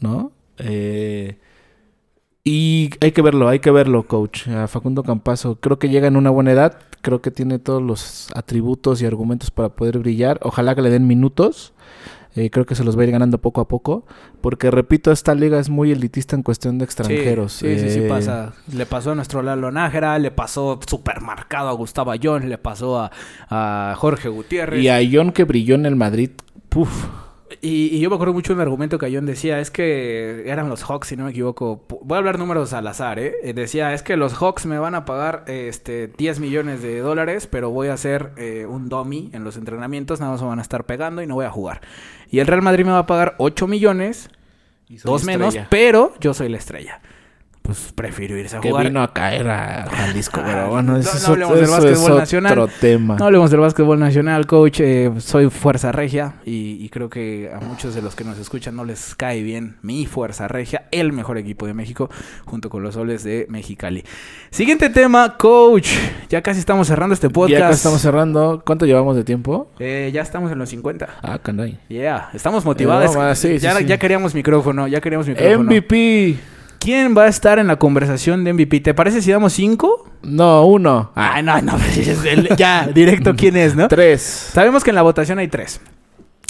[0.00, 0.32] ¿No?
[0.58, 1.38] Eh,
[2.44, 4.48] y hay que verlo, hay que verlo, coach.
[4.48, 5.56] A Facundo Campazo.
[5.60, 6.78] Creo que llega en una buena edad.
[7.02, 10.40] Creo que tiene todos los atributos y argumentos para poder brillar.
[10.42, 11.74] Ojalá que le den minutos.
[12.38, 14.06] Eh, creo que se los va a ir ganando poco a poco.
[14.40, 17.52] Porque, repito, esta liga es muy elitista en cuestión de extranjeros.
[17.52, 18.52] Sí, sí, sí, sí Eh, pasa.
[18.72, 23.10] Le pasó a nuestro Lalo Nájera, le pasó supermarcado a Gustavo Ayón, le pasó a,
[23.50, 24.82] a Jorge Gutiérrez.
[24.82, 26.30] Y a John que brilló en el Madrid.
[26.68, 27.06] Puf.
[27.60, 30.68] Y, y yo me acuerdo mucho de un argumento que Ayón decía, es que eran
[30.68, 31.84] los Hawks, si no me equivoco.
[32.02, 33.34] Voy a hablar números al azar, ¿eh?
[33.42, 37.46] Eh, Decía, es que los Hawks me van a pagar este 10 millones de dólares,
[37.46, 40.62] pero voy a hacer eh, un dummy en los entrenamientos, nada más me van a
[40.62, 41.80] estar pegando y no voy a jugar.
[42.30, 44.30] Y el Real Madrid me va a pagar 8 millones,
[45.04, 47.00] dos menos, pero yo soy la estrella.
[47.68, 48.86] Pues prefirió irse a Que jugar.
[48.86, 51.64] vino a caer a Jalisco, Ah, pero bueno, no- eso, no es, hablemos otro, del
[51.64, 52.58] eso básquetbol es nacional.
[52.58, 53.16] otro tema.
[53.18, 54.80] No hablemos del básquetbol nacional, coach.
[54.80, 58.74] eh, soy Fuerza Regia y, y creo que a muchos de los que nos escuchan
[58.74, 62.08] no les cae bien mi Fuerza Regia, el mejor equipo de México,
[62.46, 64.02] junto con los soles de Mexicali.
[64.50, 65.90] Siguiente tema, coach.
[66.30, 67.58] Ya casi estamos cerrando este podcast.
[67.60, 68.62] ya acá estamos cerrando.
[68.64, 69.70] ¿Cuánto llevamos de tiempo?
[69.78, 71.06] Eh, ya estamos en los 50.
[71.22, 71.78] Ah, caray.
[71.88, 73.14] Yeah, estamos motivados.
[73.14, 73.84] Eh, no, sí, sí, ya, sí.
[73.84, 75.64] ya queríamos micrófono, ya queríamos micrófono.
[75.64, 76.36] MVP.
[76.80, 78.80] ¿Quién va a estar en la conversación de MVP?
[78.80, 80.08] ¿Te parece si damos cinco?
[80.22, 81.10] No, uno.
[81.16, 81.76] Ah, no, no.
[81.96, 83.88] es el- ya, directo, ¿quién es, no?
[83.88, 84.22] Tres.
[84.22, 85.80] Sabemos que en la votación hay tres.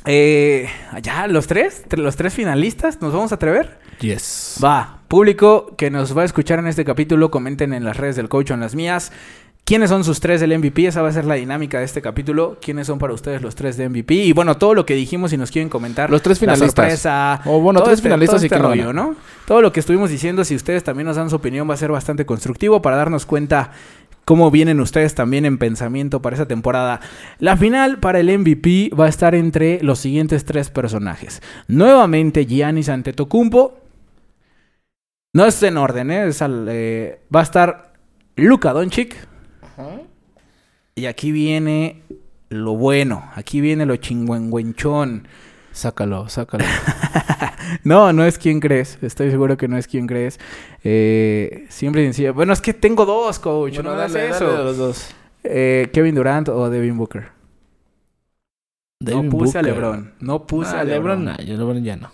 [0.05, 0.69] Eh,
[1.03, 1.85] ¿Ya los tres?
[1.89, 3.01] ¿Tre- ¿Los tres finalistas?
[3.01, 3.79] ¿Nos vamos a atrever?
[4.01, 4.61] Yes.
[4.63, 8.29] Va, público que nos va a escuchar en este capítulo, comenten en las redes del
[8.29, 9.13] coach o en las mías.
[9.69, 10.87] ¿Quiénes son sus tres del MVP?
[10.87, 12.57] Esa va a ser la dinámica de este capítulo.
[12.59, 14.15] ¿Quiénes son para ustedes los tres de MVP?
[14.15, 16.09] Y bueno, todo lo que dijimos, si nos quieren comentar.
[16.09, 16.75] Los tres la finalistas.
[17.03, 18.57] sorpresa, O bueno, tres este- finalistas y este.
[19.47, 21.93] Todo lo que estuvimos diciendo, si ustedes también nos dan su opinión, va a ser
[21.93, 23.73] bastante constructivo para darnos cuenta
[24.25, 27.01] cómo vienen ustedes también en pensamiento para esa temporada.
[27.39, 31.43] La final para el MVP va a estar entre los siguientes tres personajes.
[31.67, 33.79] Nuevamente Giannis Antetokounmpo.
[35.35, 36.27] No es en orden, ¿eh?
[36.29, 37.93] Es al, eh, va a estar
[38.35, 39.29] Luka Doncic.
[40.95, 42.03] Y aquí viene
[42.49, 43.31] lo bueno.
[43.35, 45.29] Aquí viene lo chingüengüenchón.
[45.73, 46.65] Sácalo, sácalo.
[47.85, 48.99] No, no es quien crees.
[49.03, 50.41] Estoy seguro que no es quien crees.
[50.85, 52.33] Eh, simple y sencillo.
[52.33, 53.75] Bueno, es que tengo dos, coach.
[53.75, 54.47] Bueno, no dale, eso.
[54.47, 55.11] dale a los dos.
[55.45, 57.29] Eh, Kevin Durant o Devin Booker.
[59.01, 59.63] Devin no puse a.
[59.63, 60.15] LeBron.
[60.21, 61.25] No puse Ah, a LeBron.
[61.25, 62.11] LeBron, nah, yo LeBron ya no.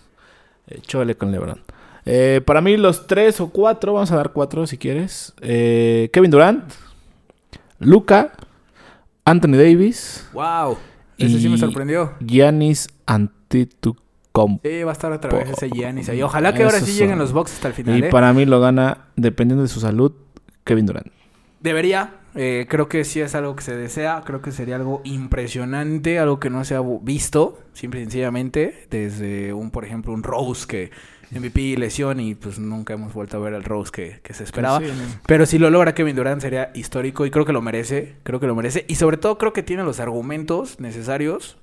[0.66, 1.60] Eh, chole con LeBron.
[2.04, 5.34] Eh, para mí los tres o cuatro, vamos a dar cuatro si quieres.
[5.40, 6.64] Eh, Kevin Durant,
[7.78, 8.32] Luca,
[9.24, 10.76] Anthony Davis, Wow.
[11.18, 12.12] Ese sí me sorprendió.
[12.20, 14.68] Giannis Antetokounmpo.
[14.68, 16.22] Sí, va a estar otra vez ese Giannis ahí.
[16.22, 17.98] Ojalá que ahora Esos sí lleguen los box hasta el final.
[17.98, 18.08] Y ¿eh?
[18.10, 20.12] para mí lo gana, dependiendo de su salud,
[20.64, 21.06] Kevin Durant.
[21.60, 22.14] Debería.
[22.34, 24.22] eh, creo que sí es algo que se desea.
[24.26, 26.18] Creo que sería algo impresionante.
[26.18, 27.60] Algo que no se ha visto.
[27.74, 28.86] Simple y sencillamente.
[28.90, 30.90] Desde un, por ejemplo, un Rose que
[31.34, 34.78] MVP lesión y pues nunca hemos vuelto a ver el Rose que, que se esperaba.
[34.78, 35.20] Sí, no.
[35.26, 38.16] Pero si lo logra Kevin Durant sería histórico y creo que lo merece.
[38.22, 38.84] Creo que lo merece.
[38.88, 41.58] Y sobre todo creo que tiene los argumentos necesarios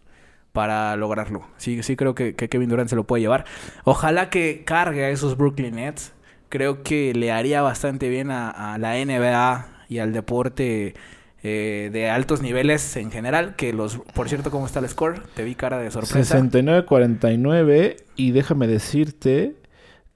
[0.51, 1.47] para lograrlo.
[1.57, 3.45] Sí, sí creo que, que Kevin Durant se lo puede llevar.
[3.84, 6.13] Ojalá que cargue a esos Brooklyn Nets.
[6.49, 10.95] Creo que le haría bastante bien a, a la NBA y al deporte
[11.43, 13.55] eh, de altos niveles en general.
[13.55, 15.22] Que los, por cierto, ¿cómo está el score?
[15.34, 16.39] Te vi cara de sorpresa.
[16.39, 19.55] 69-49 y déjame decirte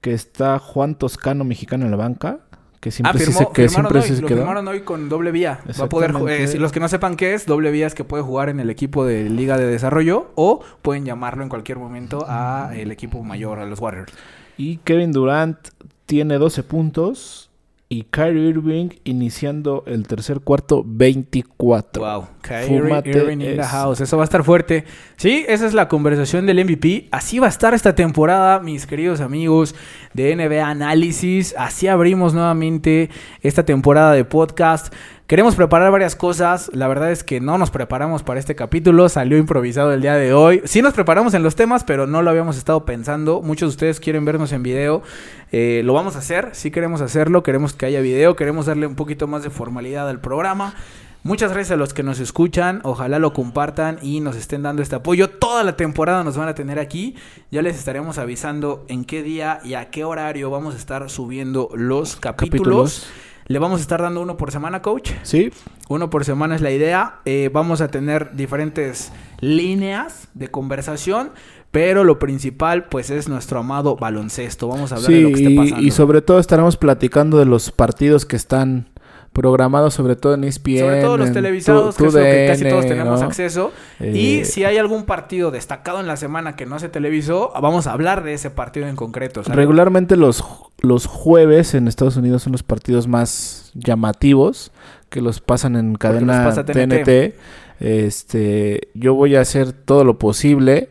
[0.06, 2.38] que está Juan Toscano mexicano en la banca,
[2.78, 4.36] que Ah, siempre firmó, se, que siempre hoy, se lo quedó.
[4.38, 5.58] firmaron hoy con doble vía.
[5.80, 8.04] Va a poder, eh, si los que no sepan qué es, doble vía es que
[8.04, 12.24] puede jugar en el equipo de Liga de Desarrollo o pueden llamarlo en cualquier momento
[12.28, 14.12] a el equipo mayor, a los Warriors.
[14.56, 15.58] Y Kevin Durant
[16.06, 17.45] tiene 12 puntos
[17.88, 22.02] y Kyrie Irving iniciando el tercer cuarto 24.
[22.02, 24.00] Wow, Kyrie Irving in the house.
[24.00, 24.84] Eso va a estar fuerte.
[25.16, 27.08] Sí, esa es la conversación del MVP.
[27.12, 29.76] Así va a estar esta temporada, mis queridos amigos
[30.14, 31.54] de NBA Análisis.
[31.56, 33.08] Así abrimos nuevamente
[33.40, 34.92] esta temporada de podcast.
[35.26, 36.70] Queremos preparar varias cosas.
[36.72, 39.08] La verdad es que no nos preparamos para este capítulo.
[39.08, 40.62] Salió improvisado el día de hoy.
[40.66, 43.42] Sí nos preparamos en los temas, pero no lo habíamos estado pensando.
[43.42, 45.02] Muchos de ustedes quieren vernos en video.
[45.50, 46.50] Eh, lo vamos a hacer.
[46.52, 47.42] Sí queremos hacerlo.
[47.42, 48.36] Queremos que haya video.
[48.36, 50.76] Queremos darle un poquito más de formalidad al programa.
[51.24, 52.78] Muchas gracias a los que nos escuchan.
[52.84, 55.28] Ojalá lo compartan y nos estén dando este apoyo.
[55.28, 57.16] Toda la temporada nos van a tener aquí.
[57.50, 61.68] Ya les estaremos avisando en qué día y a qué horario vamos a estar subiendo
[61.74, 63.00] los capítulos.
[63.00, 63.06] Capítulos.
[63.48, 65.12] Le vamos a estar dando uno por semana, coach.
[65.22, 65.50] Sí,
[65.88, 67.20] Uno por semana es la idea.
[67.24, 71.30] Eh, vamos a tener diferentes líneas de conversación.
[71.70, 74.66] Pero lo principal, pues, es nuestro amado baloncesto.
[74.66, 75.80] Vamos a hablar de lo que esté y, pasando.
[75.82, 78.88] y sobre todo estaremos platicando de los partidos que están
[79.36, 80.78] programados, sobre todo en ESPN.
[80.78, 83.26] Sobre todo los televisados, tu- que es lo que casi todos tenemos ¿no?
[83.26, 83.70] acceso.
[84.00, 87.86] Eh, Y si hay algún partido destacado en la semana que no se televisó, vamos
[87.86, 89.42] a hablar de ese partido en concreto.
[89.42, 90.42] Regularmente los,
[90.80, 94.72] los jueves en Estados Unidos son los partidos más llamativos
[95.10, 97.04] que los pasan en cadena pasa TNT.
[97.04, 97.34] TNT.
[97.78, 100.88] Este, yo voy a hacer todo lo posible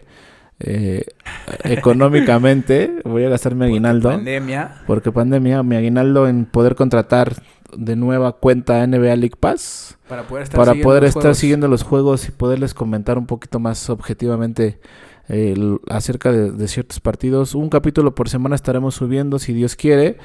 [0.59, 1.03] eh,
[1.63, 2.99] económicamente.
[3.03, 4.09] Voy a gastar mi Porque aguinaldo.
[4.09, 4.75] Pandemia.
[4.87, 7.33] Porque pandemia, mi aguinaldo en poder contratar
[7.75, 11.37] de nueva cuenta NBA League Pass Para poder estar para siguiendo poder los estar juegos.
[11.37, 14.79] siguiendo los juegos y poderles comentar un poquito más objetivamente
[15.29, 15.55] eh,
[15.89, 17.55] acerca de, de ciertos partidos.
[17.55, 20.17] Un capítulo por semana estaremos subiendo si Dios quiere.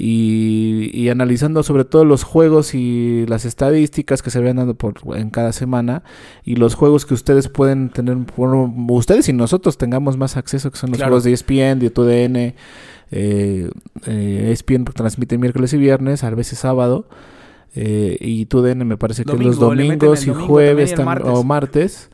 [0.00, 4.94] Y, y analizando sobre todo los juegos y las estadísticas que se van dando por,
[5.16, 6.04] en cada semana
[6.44, 10.78] y los juegos que ustedes pueden tener, bueno, ustedes y nosotros tengamos más acceso, que
[10.78, 11.10] son los Claro.
[11.10, 12.36] juegos de E ESPN, de TUDN,
[13.10, 13.70] eh,
[14.06, 17.08] eh, ESPN transmite miércoles y viernes, a veces sábado.
[17.74, 21.28] eh, y TUDN me parece que los Domingo, domingos y jueves tam- martes.
[21.32, 22.10] o martes.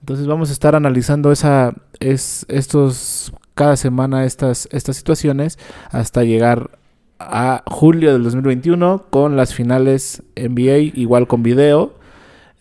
[0.00, 5.58] Entonces vamos a estar analizando esa es estos cada semana estas estas situaciones
[5.90, 6.70] hasta llegar
[7.30, 11.94] a julio del 2021 con las finales NBA igual con video.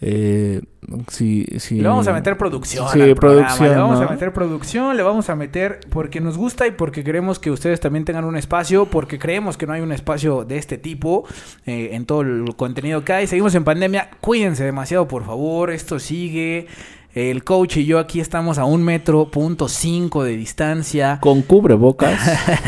[0.05, 0.61] Eh,
[1.07, 2.85] si, si- Le vamos a meter producción.
[2.91, 4.05] Sí, al programa, producción, Le vamos ¿no?
[4.07, 7.79] a meter producción, le vamos a meter porque nos gusta y porque queremos que ustedes
[7.79, 11.23] también tengan un espacio, porque creemos que no hay un espacio de este tipo
[11.65, 13.27] eh, en todo el contenido que hay.
[13.27, 15.71] Seguimos en pandemia, cuídense demasiado, por favor.
[15.71, 16.67] Esto sigue.
[17.13, 22.19] El coach y yo aquí estamos a un metro punto cinco de distancia con cubrebocas.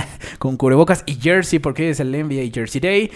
[0.38, 3.12] con cubrebocas y jersey porque es el NBA Jersey Day.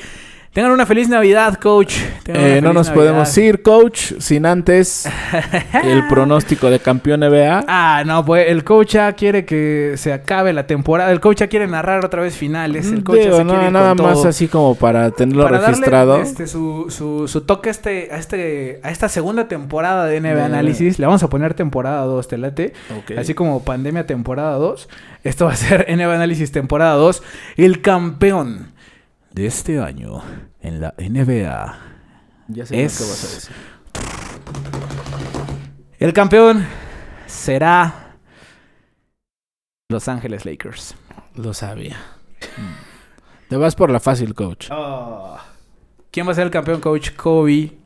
[0.54, 1.94] Tengan una feliz Navidad, coach.
[2.26, 2.94] Eh, no nos Navidad.
[2.96, 5.08] podemos ir, coach, sin antes
[5.84, 7.66] el pronóstico de campeón NBA.
[7.68, 11.12] Ah, no, pues el coach ya quiere que se acabe la temporada.
[11.12, 12.92] El coach ya quiere narrar otra vez finales.
[12.92, 14.28] El coach se no, quiere nada más todo.
[14.28, 16.14] así como para tenerlo Para registrado.
[16.14, 20.20] darle este, su, su, su toque a este, a, este, a esta segunda temporada de
[20.20, 20.98] NBA Análisis.
[20.98, 22.74] Le vamos a poner temporada 2, te late.
[23.16, 24.90] Así como Pandemia temporada 2.
[25.24, 27.22] Esto va a ser NBA Análisis temporada 2.
[27.58, 28.79] El campeón
[29.40, 30.22] de este año
[30.60, 31.78] en la NBA.
[32.50, 33.56] Ya sé es- lo que vas a decir.
[35.98, 36.66] El campeón
[37.26, 38.18] será
[39.90, 40.94] Los Ángeles Lakers.
[41.36, 41.96] Lo sabía.
[43.48, 44.68] Te vas por la fácil, coach.
[44.72, 45.46] Ah.
[46.12, 47.12] ¿Quién va a ser el campeón, coach?
[47.16, 47.78] Kobe.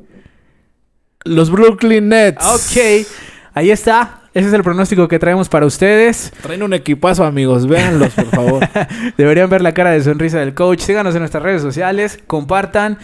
[1.24, 2.44] Los Brooklyn Nets.
[2.46, 3.06] Ok,
[3.54, 4.23] ahí está.
[4.34, 6.34] Ese es el pronóstico que traemos para ustedes.
[6.42, 7.68] Traen un equipazo, amigos.
[7.68, 8.68] Véanlos, por favor.
[9.18, 10.80] Deberían ver la cara de sonrisa del coach.
[10.80, 12.20] Síganos en nuestras redes sociales.
[12.26, 12.98] Compartan.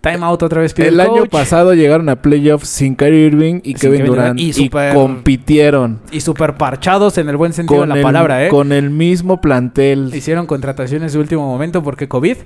[0.00, 1.30] Time out otra vez pide el el, año coach.
[1.30, 4.38] pasado llegaron a playoffs sin Kyrie Irving y Sin Kevin Durant.
[4.38, 5.98] Y compitieron.
[6.12, 8.48] Y super parchados en el buen sentido de la el, palabra, ¿eh?
[8.48, 10.14] con el mismo plantel.
[10.14, 12.36] Hicieron contrataciones de último momento porque COVID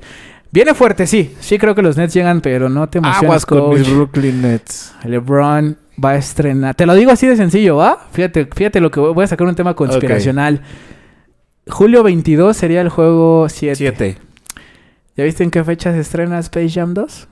[0.50, 1.34] viene fuerte, sí.
[1.40, 4.94] Sí creo que los Nets llegan, pero no te emociones, Aguas con mis Brooklyn Nets.
[5.04, 6.74] LeBron va a estrenar.
[6.74, 8.06] Te lo digo así de sencillo, ¿va?
[8.12, 10.62] Fíjate, fíjate lo que voy voy a sacar un tema conspiracional.
[11.68, 13.76] Julio 22 sería el juego 7.
[13.76, 14.18] Siete.
[15.16, 17.28] ¿Ya viste en qué fecha se estrena Space Jam 2?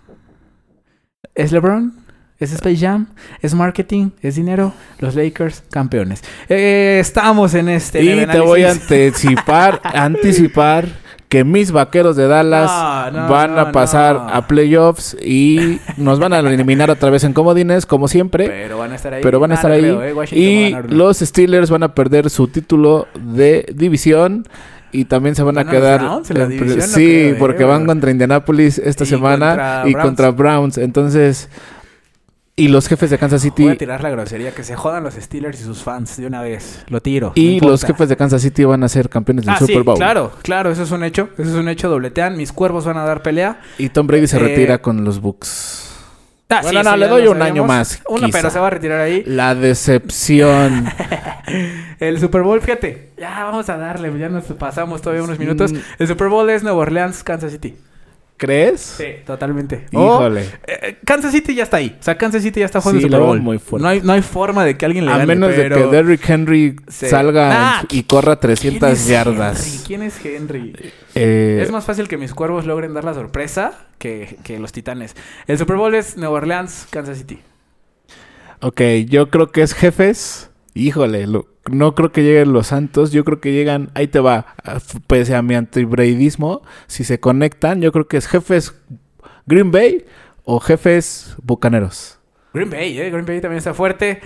[1.34, 1.94] ¿Es LeBron?
[2.38, 3.08] ¿Es Space Jam?
[3.42, 4.10] ¿Es marketing?
[4.22, 4.72] ¿Es dinero?
[4.98, 6.22] Los Lakers campeones.
[6.48, 8.02] Eh, estamos en este.
[8.02, 10.86] Y te voy a anticipar, anticipar
[11.30, 14.28] que mis vaqueros de Dallas No, no, van a pasar no.
[14.28, 18.48] a playoffs y nos van a eliminar otra vez en comodines, como siempre.
[18.48, 19.22] Pero van a estar ahí.
[19.22, 19.80] Pero van a estar ahí.
[19.80, 24.46] creo, eh, a Y los Steelers van a perder su título de división.
[24.92, 26.00] Y también se van a ¿Van a los quedar.
[26.00, 29.92] Browns en en- sí, creo, eh, porque van contra Indianapolis esta Y semana contra y
[29.92, 30.04] Browns.
[30.06, 30.78] contra Browns.
[30.78, 31.48] Entonces.
[32.60, 33.62] Y los jefes de Kansas City.
[33.64, 34.52] Voy a tirar la grosería.
[34.52, 36.84] Que se jodan los Steelers y sus fans de una vez.
[36.88, 37.28] Lo tiro.
[37.28, 39.82] no Y los jefes de Kansas City van a ser campeones del Ah, Super sí,
[39.82, 39.96] Bowl.
[39.96, 41.30] claro, claro, eso es un hecho.
[41.38, 42.36] Eso es un hecho, dobletean.
[42.36, 43.60] Mis cuervos van a dar pelea.
[43.78, 45.86] Y Tom Brady se Eh, retira con los Bucks.
[46.52, 48.38] Ah, Bueno, sí, no, le doy un año más, Uno, quizá.
[48.38, 49.22] pero se va a retirar ahí.
[49.24, 50.86] La decepción.
[52.00, 53.10] El Super Bowl, fíjate.
[53.16, 55.72] Ya vamos a darle, ya nos pasamos todavía unos minutos.
[55.98, 57.76] El Super Bowl es Nueva Orleans, Kansas City.
[58.40, 58.80] ¿Crees?
[58.80, 59.84] Sí, totalmente.
[59.92, 60.46] O, Híjole.
[60.66, 61.94] eh, Kansas City ya está ahí.
[62.00, 63.38] O sea, Kansas City ya está jugando Sí, el Super Bowl.
[63.42, 63.82] muy fuerte.
[63.82, 65.26] No hay, no hay forma de que alguien le a gane.
[65.26, 65.76] menos pero...
[65.76, 67.06] de que Derrick Henry Sí.
[67.08, 69.66] salga Ah, y corra ¿Quién 300 es yardas.
[69.66, 69.78] Henry?
[69.86, 70.72] ¿Quién es Henry?
[71.14, 75.14] Eh, Es más fácil que mis cuervos logren dar la sorpresa que, que los titanes.
[75.46, 77.40] El Super Bowl es Nueva Orleans, Kansas City.
[78.62, 80.50] Ok, yo creo que es jefes.
[80.72, 83.12] Híjole, lo- no creo que lleguen los Santos.
[83.12, 83.90] Yo creo que llegan.
[83.94, 84.54] Ahí te va.
[85.06, 88.74] Pese a mi antibraidismo, si se conectan, yo creo que es jefes
[89.46, 90.04] Green Bay
[90.44, 92.18] o jefes Bucaneros.
[92.52, 93.10] Green Bay, ¿eh?
[93.10, 94.20] Green Bay también está fuerte.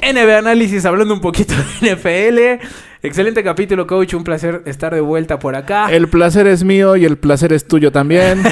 [0.00, 2.64] NB Análisis, hablando un poquito de NFL.
[3.02, 4.14] Excelente capítulo, coach.
[4.14, 5.90] Un placer estar de vuelta por acá.
[5.90, 8.42] El placer es mío y el placer es tuyo también.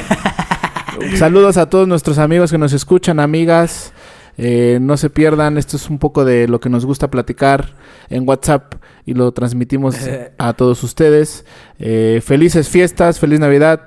[1.15, 3.93] Saludos a todos nuestros amigos que nos escuchan, amigas.
[4.41, 7.75] Eh, no se pierdan, esto es un poco de lo que nos gusta platicar
[8.09, 8.75] en WhatsApp
[9.05, 9.97] y lo transmitimos
[10.37, 11.45] a todos ustedes.
[11.77, 13.81] Eh, felices fiestas, feliz Navidad.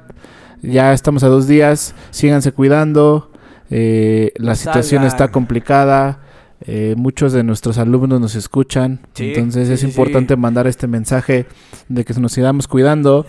[0.60, 3.32] Ya estamos a dos días, síganse cuidando.
[3.70, 6.20] Eh, la situación está complicada.
[6.66, 9.00] Eh, muchos de nuestros alumnos nos escuchan.
[9.14, 10.40] Sí, entonces es sí, importante sí.
[10.40, 11.46] mandar este mensaje
[11.88, 13.26] de que nos sigamos cuidando,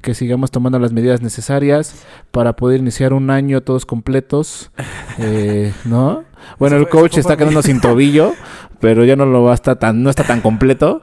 [0.00, 4.70] que sigamos tomando las medidas necesarias para poder iniciar un año todos completos,
[5.18, 6.24] eh, ¿no?
[6.58, 8.32] Bueno, el coach está quedando sin tobillo,
[8.80, 11.02] pero ya no lo va a estar tan, no está tan completo.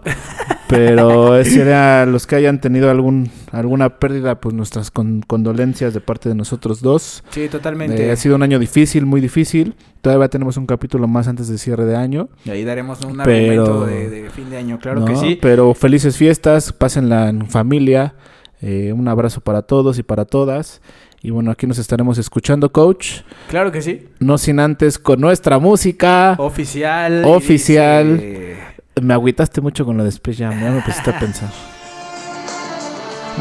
[0.67, 6.27] Pero sería los que hayan tenido algún alguna pérdida, pues nuestras con- condolencias de parte
[6.27, 7.23] de nosotros dos.
[7.29, 8.07] Sí, totalmente.
[8.07, 9.75] Eh, ha sido un año difícil, muy difícil.
[10.01, 12.27] Todavía tenemos un capítulo más antes de cierre de año.
[12.43, 15.37] Y ahí daremos un Pero- argumento de, de fin de año, claro que sí.
[15.41, 18.15] Pero felices fiestas, pásenla en familia.
[18.61, 20.81] Eh, un abrazo para todos y para todas.
[21.21, 23.21] Y bueno, aquí nos estaremos escuchando, coach.
[23.49, 24.07] Claro que sí.
[24.19, 26.35] No sin antes con nuestra música.
[26.37, 27.23] Oficial.
[27.25, 28.17] Oficial.
[28.17, 28.57] dice-
[29.01, 31.49] Me agüitaste mucho con lo de Space Jam, ya me pusiste a pensar.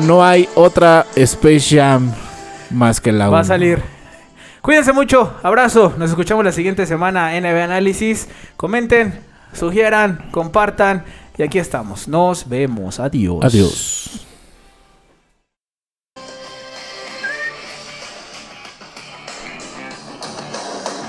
[0.06, 2.12] No hay otra Space Jam
[2.70, 3.80] más que la Va a salir.
[4.60, 5.32] Cuídense mucho.
[5.42, 5.94] Abrazo.
[5.96, 7.34] Nos escuchamos la siguiente semana.
[7.40, 8.28] NB Análisis.
[8.56, 9.14] Comenten,
[9.54, 11.04] sugieran, compartan.
[11.38, 12.08] Y aquí estamos.
[12.08, 12.98] Nos vemos.
[13.00, 13.44] Adiós.
[13.44, 14.25] Adiós.